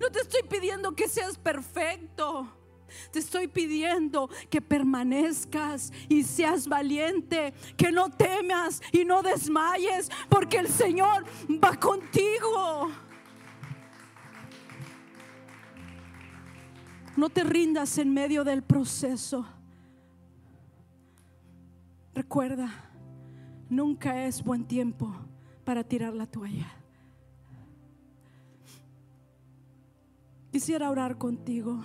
No 0.00 0.10
te 0.10 0.20
estoy 0.20 0.42
pidiendo 0.42 0.94
que 0.94 1.08
seas 1.08 1.38
perfecto. 1.38 2.56
Te 3.12 3.20
estoy 3.20 3.46
pidiendo 3.46 4.28
que 4.48 4.60
permanezcas 4.60 5.92
y 6.08 6.24
seas 6.24 6.66
valiente, 6.66 7.54
que 7.76 7.92
no 7.92 8.10
temas 8.10 8.82
y 8.90 9.04
no 9.04 9.22
desmayes, 9.22 10.10
porque 10.28 10.58
el 10.58 10.68
Señor 10.68 11.24
va 11.62 11.78
contigo. 11.78 12.90
No 17.16 17.28
te 17.28 17.44
rindas 17.44 17.98
en 17.98 18.12
medio 18.12 18.44
del 18.44 18.62
proceso. 18.62 19.46
Recuerda 22.14 22.90
Nunca 23.70 24.26
es 24.26 24.42
buen 24.42 24.64
tiempo 24.64 25.14
para 25.64 25.84
tirar 25.84 26.12
la 26.12 26.26
toalla. 26.26 26.66
Quisiera 30.50 30.90
orar 30.90 31.16
contigo. 31.16 31.78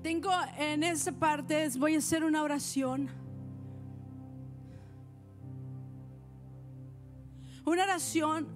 Tengo 0.00 0.30
en 0.56 0.84
esa 0.84 1.10
parte, 1.10 1.68
voy 1.76 1.96
a 1.96 1.98
hacer 1.98 2.22
una 2.22 2.44
oración. 2.44 3.08
Una 7.64 7.82
oración 7.82 8.46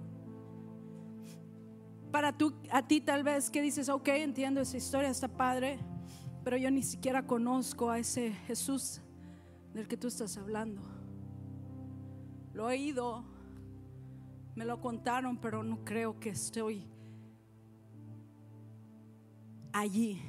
para 2.11 2.37
tú, 2.37 2.53
a 2.71 2.87
ti 2.87 3.01
tal 3.01 3.23
vez 3.23 3.49
que 3.49 3.61
dices, 3.61 3.89
ok, 3.89 4.07
entiendo 4.09 4.61
esa 4.61 4.77
historia, 4.77 5.09
está 5.09 5.27
padre 5.27 5.79
pero 6.43 6.57
yo 6.57 6.71
ni 6.71 6.83
siquiera 6.83 7.25
conozco 7.25 7.89
a 7.89 7.99
ese 7.99 8.31
Jesús 8.47 9.01
del 9.73 9.87
que 9.87 9.97
tú 9.97 10.07
estás 10.07 10.37
hablando. 10.37 10.81
Lo 12.53 12.69
he 12.69 12.73
oído, 12.73 13.23
me 14.55 14.65
lo 14.65 14.81
contaron, 14.81 15.37
pero 15.37 15.63
no 15.63 15.83
creo 15.83 16.19
que 16.19 16.29
estoy 16.29 16.87
allí. 19.71 20.21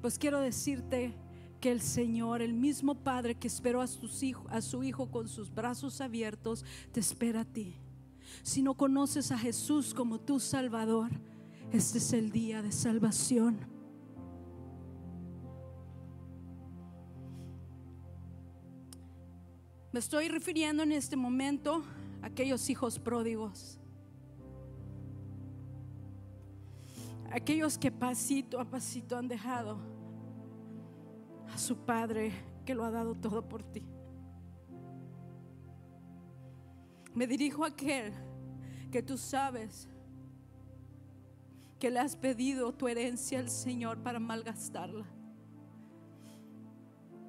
Pues 0.00 0.18
quiero 0.18 0.40
decirte 0.40 1.14
que 1.60 1.70
el 1.70 1.80
Señor, 1.80 2.42
el 2.42 2.54
mismo 2.54 2.94
Padre 2.94 3.34
que 3.34 3.46
esperó 3.46 3.80
a, 3.80 3.86
sus 3.86 4.22
a 4.48 4.60
su 4.62 4.82
Hijo 4.82 5.10
con 5.10 5.28
sus 5.28 5.52
brazos 5.52 6.00
abiertos, 6.00 6.64
te 6.90 7.00
espera 7.00 7.42
a 7.42 7.44
ti. 7.44 7.76
Si 8.42 8.62
no 8.62 8.74
conoces 8.74 9.30
a 9.32 9.38
Jesús 9.38 9.94
como 9.94 10.20
tu 10.20 10.40
Salvador, 10.40 11.10
este 11.72 11.98
es 11.98 12.12
el 12.12 12.30
día 12.30 12.62
de 12.62 12.72
salvación. 12.72 13.72
Me 19.92 20.00
estoy 20.00 20.28
refiriendo 20.28 20.82
en 20.82 20.92
este 20.92 21.16
momento 21.16 21.84
a 22.22 22.26
aquellos 22.26 22.70
hijos 22.70 22.98
pródigos. 22.98 23.78
Aquellos 27.30 27.76
que 27.78 27.90
pasito 27.90 28.58
a 28.58 28.64
pasito 28.64 29.16
han 29.16 29.28
dejado 29.28 29.78
a 31.52 31.58
su 31.58 31.76
padre 31.76 32.32
que 32.64 32.74
lo 32.74 32.84
ha 32.84 32.90
dado 32.90 33.14
todo 33.14 33.46
por 33.48 33.62
ti. 33.62 33.91
Me 37.14 37.26
dirijo 37.26 37.64
a 37.64 37.68
aquel 37.68 38.12
que 38.90 39.02
tú 39.02 39.16
sabes 39.18 39.88
que 41.78 41.90
le 41.90 41.98
has 41.98 42.14
pedido 42.14 42.72
tu 42.72 42.86
herencia 42.86 43.40
al 43.40 43.50
Señor 43.50 43.98
para 43.98 44.20
malgastarla. 44.20 45.04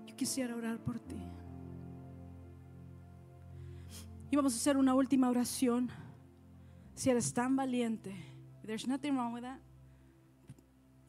Yo 0.05 0.15
quisiera 0.15 0.55
orar 0.55 0.77
por 0.77 0.99
ti. 0.99 1.17
Y 4.29 4.35
vamos 4.35 4.53
a 4.53 4.57
hacer 4.57 4.77
una 4.77 4.93
última 4.93 5.29
oración. 5.29 5.89
Si 6.95 7.09
eres 7.09 7.33
tan 7.33 7.55
valiente, 7.55 8.15
there's 8.63 8.87
nothing 8.87 9.13
wrong 9.13 9.33
with 9.33 9.41
that. 9.41 9.59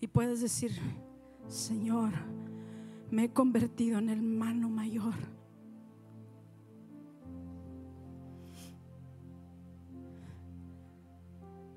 Y 0.00 0.06
puedes 0.06 0.40
decir, 0.40 0.72
Señor, 1.48 2.12
me 3.10 3.24
he 3.24 3.32
convertido 3.32 3.98
en 3.98 4.08
el 4.08 4.18
hermano 4.18 4.68
mayor. 4.68 5.14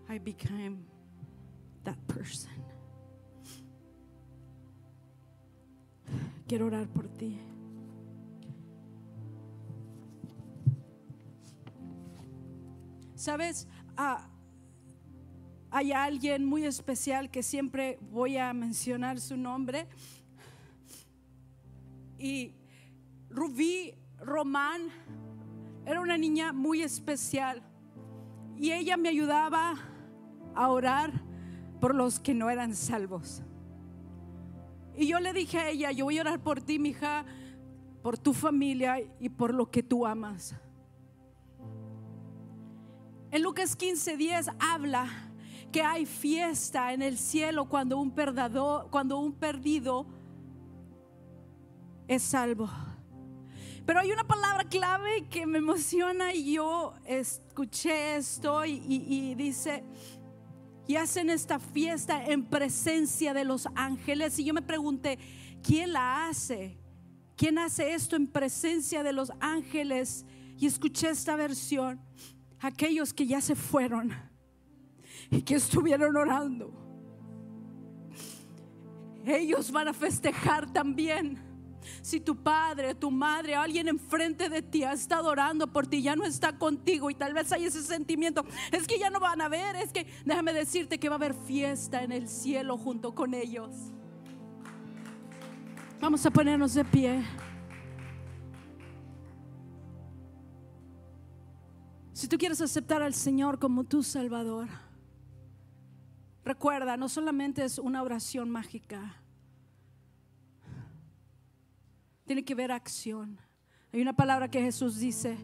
I 0.10 0.20
became 0.20 0.86
that 1.84 1.98
person. 2.08 2.52
Quiero 6.48 6.68
orar 6.68 6.88
por 6.88 7.08
ti. 7.18 7.40
Sabes, 13.16 13.68
Ah, 14.00 14.30
hay 15.72 15.92
alguien 15.92 16.46
muy 16.46 16.64
especial 16.64 17.32
que 17.32 17.42
siempre 17.42 17.98
voy 18.12 18.38
a 18.38 18.54
mencionar 18.54 19.20
su 19.20 19.36
nombre. 19.36 19.88
Y 22.20 22.54
Rubí 23.32 23.96
Román 24.20 24.82
era 25.84 26.00
una 26.00 26.16
niña 26.16 26.54
muy 26.54 26.84
especial. 26.84 27.64
Y 28.56 28.72
ella 28.72 28.98
me 28.98 29.10
ayudaba 29.10 29.76
a 30.58 30.70
orar 30.70 31.12
por 31.80 31.96
los 31.96 32.20
que 32.20 32.34
no 32.34 32.50
eran 32.50 32.76
salvos. 32.76 33.44
Y 34.96 35.08
yo 35.08 35.20
le 35.20 35.32
dije 35.32 35.60
a 35.60 35.70
ella, 35.70 35.92
yo 35.92 36.06
voy 36.06 36.18
a 36.18 36.22
orar 36.22 36.40
por 36.40 36.62
ti, 36.62 36.80
mija, 36.80 37.26
por 38.02 38.18
tu 38.18 38.34
familia 38.34 38.98
y 39.20 39.30
por 39.30 39.54
lo 39.54 39.70
que 39.70 39.84
tú 39.84 40.06
amas. 40.06 40.56
En 43.30 43.44
Lucas 43.44 43.78
15:10 43.78 44.56
habla 44.60 45.08
que 45.72 45.84
hay 45.84 46.06
fiesta 46.06 46.94
en 46.94 47.02
el 47.02 47.18
cielo 47.18 47.66
cuando 47.66 47.98
un, 48.00 48.12
perdador, 48.12 48.90
cuando 48.90 49.20
un 49.20 49.34
perdido 49.34 50.08
es 52.08 52.24
salvo. 52.24 52.70
Pero 53.86 54.00
hay 54.00 54.12
una 54.12 54.26
palabra 54.26 54.64
clave 54.64 55.28
que 55.30 55.46
me 55.46 55.60
emociona 55.60 56.34
y 56.34 56.54
yo 56.54 56.94
escuché 57.06 58.18
esto 58.18 58.66
y, 58.66 58.82
y 58.88 59.36
dice, 59.36 59.84
y 60.88 60.96
hacen 60.96 61.30
esta 61.30 61.60
fiesta 61.60 62.26
en 62.26 62.46
presencia 62.46 63.34
de 63.34 63.44
los 63.44 63.68
ángeles. 63.76 64.40
Y 64.40 64.46
yo 64.46 64.54
me 64.54 64.62
pregunté, 64.62 65.20
¿quién 65.62 65.94
la 65.94 66.28
hace? 66.28 66.78
¿Quién 67.36 67.60
hace 67.60 67.94
esto 67.94 68.16
en 68.16 68.28
presencia 68.28 69.04
de 69.04 69.14
los 69.14 69.32
ángeles? 69.40 70.26
Y 70.58 70.66
escuché 70.66 71.10
esta 71.10 71.36
versión 71.36 72.02
aquellos 72.60 73.14
que 73.14 73.28
ya 73.28 73.42
se 73.42 73.56
fueron 73.56 74.14
y 75.30 75.42
que 75.42 75.56
estuvieron 75.56 76.16
orando. 76.16 76.72
Ellos 79.26 79.72
van 79.72 79.90
a 79.90 79.94
festejar 79.94 80.72
también. 80.72 81.47
Si 82.02 82.20
tu 82.20 82.36
padre, 82.36 82.96
tu 82.96 83.12
madre, 83.12 83.56
alguien 83.56 83.88
enfrente 83.88 84.50
de 84.50 84.62
ti 84.62 84.84
ha 84.84 84.94
estado 84.94 85.30
orando 85.30 85.68
por 85.68 85.88
ti, 85.88 86.02
ya 86.02 86.16
no 86.16 86.26
está 86.26 86.58
contigo 86.58 87.10
y 87.10 87.16
tal 87.16 87.34
vez 87.34 87.52
hay 87.52 87.66
ese 87.66 87.84
sentimiento, 87.84 88.46
es 88.72 88.88
que 88.88 89.00
ya 89.00 89.10
no 89.10 89.20
van 89.20 89.42
a 89.42 89.50
ver, 89.50 89.76
es 89.76 89.92
que 89.92 90.08
déjame 90.26 90.54
decirte 90.54 91.00
que 91.00 91.10
va 91.10 91.16
a 91.16 91.18
haber 91.18 91.34
fiesta 91.34 92.04
en 92.04 92.12
el 92.12 92.28
cielo 92.28 92.78
junto 92.78 93.14
con 93.14 93.34
ellos. 93.34 93.72
Vamos 96.00 96.26
a 96.26 96.32
ponernos 96.32 96.74
de 96.74 96.86
pie. 96.86 97.24
Si 102.14 102.28
tú 102.28 102.38
quieres 102.38 102.62
aceptar 102.62 103.02
al 103.02 103.14
Señor 103.14 103.60
como 103.60 103.84
tu 103.84 104.04
Salvador, 104.04 104.68
recuerda, 106.44 106.98
no 106.98 107.10
solamente 107.10 107.64
es 107.64 107.78
una 107.78 108.02
oración 108.02 108.50
mágica, 108.50 109.22
tiene 112.28 112.44
que 112.44 112.54
ver 112.54 112.72
acción. 112.72 113.40
Hay 113.92 114.02
una 114.02 114.14
palabra 114.14 114.52
que 114.52 114.62
Jesús 114.62 115.00
dice, 115.00 115.38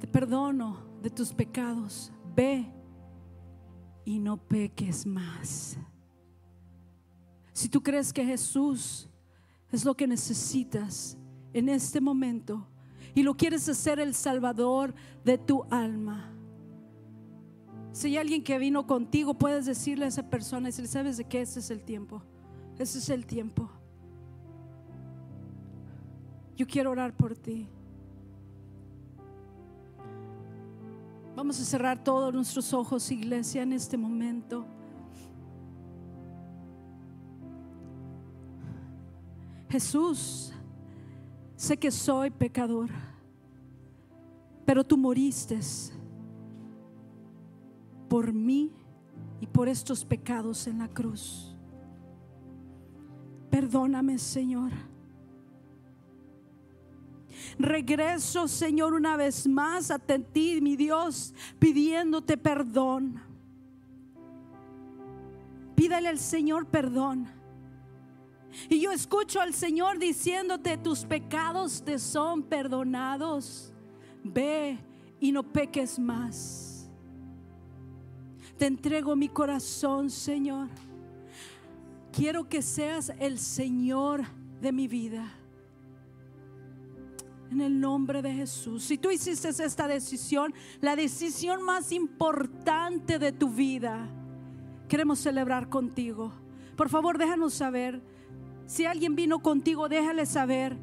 te 0.00 0.06
perdono 0.06 0.76
de 1.00 1.08
tus 1.08 1.32
pecados, 1.32 2.12
ve 2.34 2.70
y 4.04 4.18
no 4.18 4.36
peques 4.36 5.06
más. 5.06 5.78
Si 7.52 7.68
tú 7.68 7.82
crees 7.82 8.12
que 8.12 8.24
Jesús 8.24 9.08
es 9.70 9.84
lo 9.84 9.96
que 9.96 10.06
necesitas 10.06 11.16
en 11.52 11.68
este 11.68 12.00
momento, 12.00 12.66
y 13.14 13.22
lo 13.22 13.36
quieres 13.36 13.68
hacer 13.68 13.98
el 13.98 14.14
salvador 14.14 14.94
de 15.24 15.38
tu 15.38 15.64
alma. 15.70 16.32
Si 17.92 18.08
hay 18.08 18.16
alguien 18.18 18.44
que 18.44 18.58
vino 18.58 18.86
contigo, 18.86 19.34
puedes 19.34 19.66
decirle 19.66 20.04
a 20.04 20.08
esa 20.08 20.28
persona, 20.28 20.70
si 20.70 20.86
sabes 20.86 21.16
de 21.16 21.24
qué, 21.24 21.40
ese 21.40 21.60
es 21.60 21.70
el 21.70 21.82
tiempo. 21.82 22.22
Ese 22.78 22.98
es 22.98 23.08
el 23.08 23.26
tiempo. 23.26 23.68
Yo 26.58 26.66
quiero 26.66 26.90
orar 26.90 27.16
por 27.16 27.34
ti. 27.34 27.66
Vamos 31.34 31.58
a 31.58 31.64
cerrar 31.64 32.04
todos 32.04 32.34
nuestros 32.34 32.74
ojos, 32.74 33.10
iglesia, 33.10 33.62
en 33.62 33.72
este 33.72 33.96
momento. 33.96 34.66
Jesús, 39.70 40.52
sé 41.56 41.78
que 41.78 41.90
soy 41.90 42.28
pecador 42.28 42.90
pero 44.68 44.84
tú 44.84 44.98
moriste 44.98 45.58
por 48.06 48.34
mí 48.34 48.70
y 49.40 49.46
por 49.46 49.66
estos 49.66 50.04
pecados 50.04 50.66
en 50.66 50.80
la 50.80 50.88
cruz. 50.88 51.56
Perdóname, 53.48 54.18
Señor. 54.18 54.72
Regreso, 57.58 58.48
Señor, 58.48 58.94
una 58.94 59.16
vez 59.16 59.46
más 59.46 59.90
a 59.90 59.98
ti, 59.98 60.60
mi 60.60 60.76
Dios, 60.76 61.34
pidiéndote 61.58 62.36
perdón. 62.36 63.22
Pídale 65.74 66.08
al 66.08 66.18
Señor 66.18 66.66
perdón. 66.66 67.28
Y 68.68 68.80
yo 68.80 68.90
escucho 68.90 69.40
al 69.40 69.54
Señor 69.54 69.98
diciéndote, 69.98 70.76
tus 70.76 71.04
pecados 71.04 71.82
te 71.84 71.98
son 71.98 72.42
perdonados 72.42 73.72
ve 74.22 74.78
y 75.20 75.32
no 75.32 75.42
peques 75.42 75.98
más. 75.98 76.90
Te 78.56 78.66
entrego 78.66 79.14
mi 79.14 79.28
corazón, 79.28 80.10
Señor. 80.10 80.68
Quiero 82.12 82.48
que 82.48 82.62
seas 82.62 83.12
el 83.20 83.38
Señor 83.38 84.24
de 84.60 84.72
mi 84.72 84.88
vida. 84.88 85.37
En 87.50 87.60
el 87.60 87.80
nombre 87.80 88.20
de 88.20 88.32
Jesús. 88.32 88.84
Si 88.84 88.98
tú 88.98 89.10
hiciste 89.10 89.48
esta 89.48 89.88
decisión, 89.88 90.52
la 90.80 90.96
decisión 90.96 91.62
más 91.62 91.92
importante 91.92 93.18
de 93.18 93.32
tu 93.32 93.48
vida, 93.48 94.06
queremos 94.88 95.18
celebrar 95.18 95.68
contigo. 95.68 96.32
Por 96.76 96.88
favor, 96.88 97.16
déjanos 97.16 97.54
saber. 97.54 98.02
Si 98.66 98.84
alguien 98.84 99.14
vino 99.16 99.38
contigo, 99.38 99.88
déjale 99.88 100.26
saber 100.26 100.76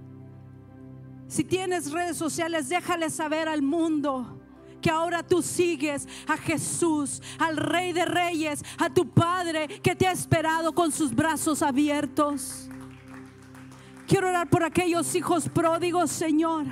si 1.28 1.44
tienes 1.44 1.92
redes 1.92 2.18
sociales, 2.18 2.70
déjale 2.70 3.10
saber 3.10 3.48
al 3.48 3.62
mundo 3.62 4.40
que 4.82 4.90
ahora 4.92 5.24
tú 5.24 5.42
sigues 5.42 6.08
a 6.28 6.38
Jesús, 6.38 7.22
al 7.40 7.58
Rey 7.58 7.94
de 7.94 8.06
Reyes, 8.06 8.64
a 8.78 8.94
tu 8.94 9.10
Padre 9.10 9.68
que 9.82 9.96
te 9.96 10.08
ha 10.08 10.12
esperado 10.12 10.74
con 10.74 10.92
sus 10.92 11.16
brazos 11.16 11.64
abiertos. 11.64 12.70
Quiero 14.08 14.30
orar 14.30 14.50
por 14.50 14.64
aquellos 14.64 15.14
hijos 15.16 15.50
pródigos, 15.50 16.12
Señor. 16.12 16.66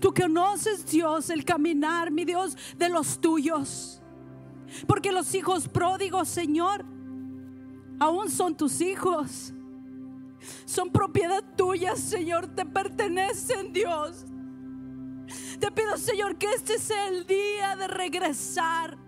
Tú 0.00 0.14
conoces, 0.14 0.86
Dios, 0.86 1.30
el 1.30 1.44
caminar, 1.44 2.10
mi 2.10 2.24
Dios, 2.24 2.56
de 2.76 2.88
los 2.88 3.20
tuyos. 3.20 4.00
Porque 4.86 5.12
los 5.12 5.34
hijos 5.34 5.68
pródigos, 5.68 6.28
Señor, 6.28 6.84
aún 7.98 8.30
son 8.30 8.56
tus 8.56 8.80
hijos 8.80 9.54
son 10.64 10.90
propiedad 10.90 11.42
tuya, 11.56 11.96
Señor, 11.96 12.46
te 12.48 12.64
pertenecen, 12.64 13.72
Dios. 13.72 14.24
Te 15.58 15.70
pido, 15.70 15.96
Señor, 15.96 16.36
que 16.36 16.46
este 16.52 16.78
sea 16.78 17.08
el 17.08 17.26
día 17.26 17.76
de 17.76 17.88
regresar, 17.88 18.98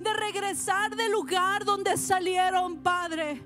de 0.00 0.14
regresar 0.14 0.96
del 0.96 1.12
lugar 1.12 1.64
donde 1.64 1.96
salieron, 1.96 2.78
Padre. 2.82 3.44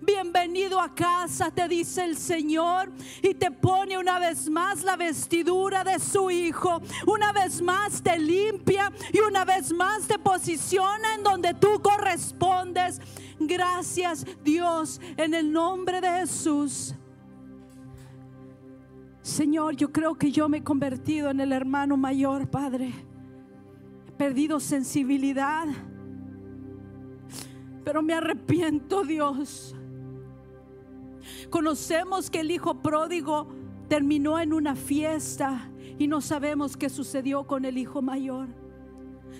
Bienvenido 0.00 0.80
a 0.80 0.94
casa, 0.94 1.50
te 1.50 1.66
dice 1.68 2.04
el 2.04 2.16
Señor, 2.16 2.90
y 3.22 3.34
te 3.34 3.50
pone 3.50 3.98
una 3.98 4.18
vez 4.18 4.48
más 4.48 4.82
la 4.82 4.96
vestidura 4.96 5.84
de 5.84 5.98
su 5.98 6.30
Hijo. 6.30 6.80
Una 7.06 7.32
vez 7.32 7.60
más 7.62 8.02
te 8.02 8.18
limpia 8.18 8.92
y 9.12 9.20
una 9.20 9.44
vez 9.44 9.72
más 9.72 10.06
te 10.06 10.18
posiciona 10.18 11.14
en 11.14 11.22
donde 11.22 11.54
tú 11.54 11.80
correspondes. 11.82 13.00
Gracias 13.38 14.24
Dios 14.42 15.00
en 15.16 15.34
el 15.34 15.52
nombre 15.52 16.00
de 16.00 16.08
Jesús. 16.20 16.94
Señor, 19.22 19.74
yo 19.74 19.90
creo 19.90 20.14
que 20.14 20.30
yo 20.30 20.48
me 20.48 20.58
he 20.58 20.62
convertido 20.62 21.30
en 21.30 21.40
el 21.40 21.52
hermano 21.52 21.96
mayor, 21.96 22.48
Padre. 22.48 22.92
He 24.06 24.12
perdido 24.12 24.60
sensibilidad. 24.60 25.66
Pero 27.86 28.02
me 28.02 28.14
arrepiento, 28.14 29.04
Dios. 29.04 29.72
Conocemos 31.50 32.28
que 32.28 32.40
el 32.40 32.50
hijo 32.50 32.82
pródigo 32.82 33.46
terminó 33.88 34.40
en 34.40 34.52
una 34.52 34.74
fiesta 34.74 35.70
y 35.96 36.08
no 36.08 36.20
sabemos 36.20 36.76
qué 36.76 36.88
sucedió 36.88 37.46
con 37.46 37.64
el 37.64 37.78
hijo 37.78 38.02
mayor. 38.02 38.48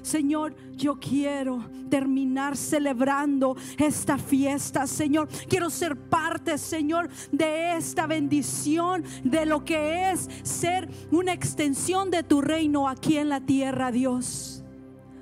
Señor, 0.01 0.55
yo 0.77 1.01
quiero 1.01 1.69
terminar 1.91 2.57
celebrando 2.57 3.57
esta 3.79 4.17
fiesta, 4.17 4.87
Señor. 4.87 5.27
Quiero 5.49 5.69
ser 5.69 5.97
parte, 5.97 6.57
Señor, 6.57 7.09
de 7.33 7.77
esta 7.77 8.07
bendición, 8.07 9.03
de 9.25 9.45
lo 9.45 9.65
que 9.65 10.13
es 10.13 10.31
ser 10.45 10.89
una 11.11 11.33
extensión 11.33 12.13
de 12.13 12.23
tu 12.23 12.41
reino 12.43 12.89
aquí 12.89 13.17
en 13.17 13.29
la 13.29 13.41
tierra, 13.41 13.91
Dios. 13.91 14.63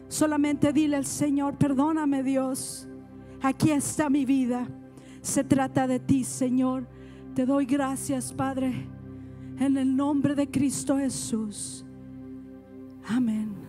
Solamente 0.09 0.75
dile 0.75 0.97
al 0.97 1.07
Señor, 1.07 1.57
perdóname, 1.57 2.23
Dios. 2.23 2.87
Aquí 3.45 3.73
está 3.73 4.09
mi 4.09 4.25
vida. 4.25 4.67
Se 5.21 5.45
trata 5.45 5.87
de 5.87 6.01
ti, 6.01 6.25
Señor. 6.25 6.89
Te 7.35 7.45
doy 7.45 7.67
gracias, 7.67 8.33
Padre, 8.33 8.89
en 9.59 9.77
el 9.77 9.95
nombre 9.95 10.35
de 10.35 10.51
Cristo 10.51 10.97
Jesús. 10.97 11.85
Amén. 13.07 13.64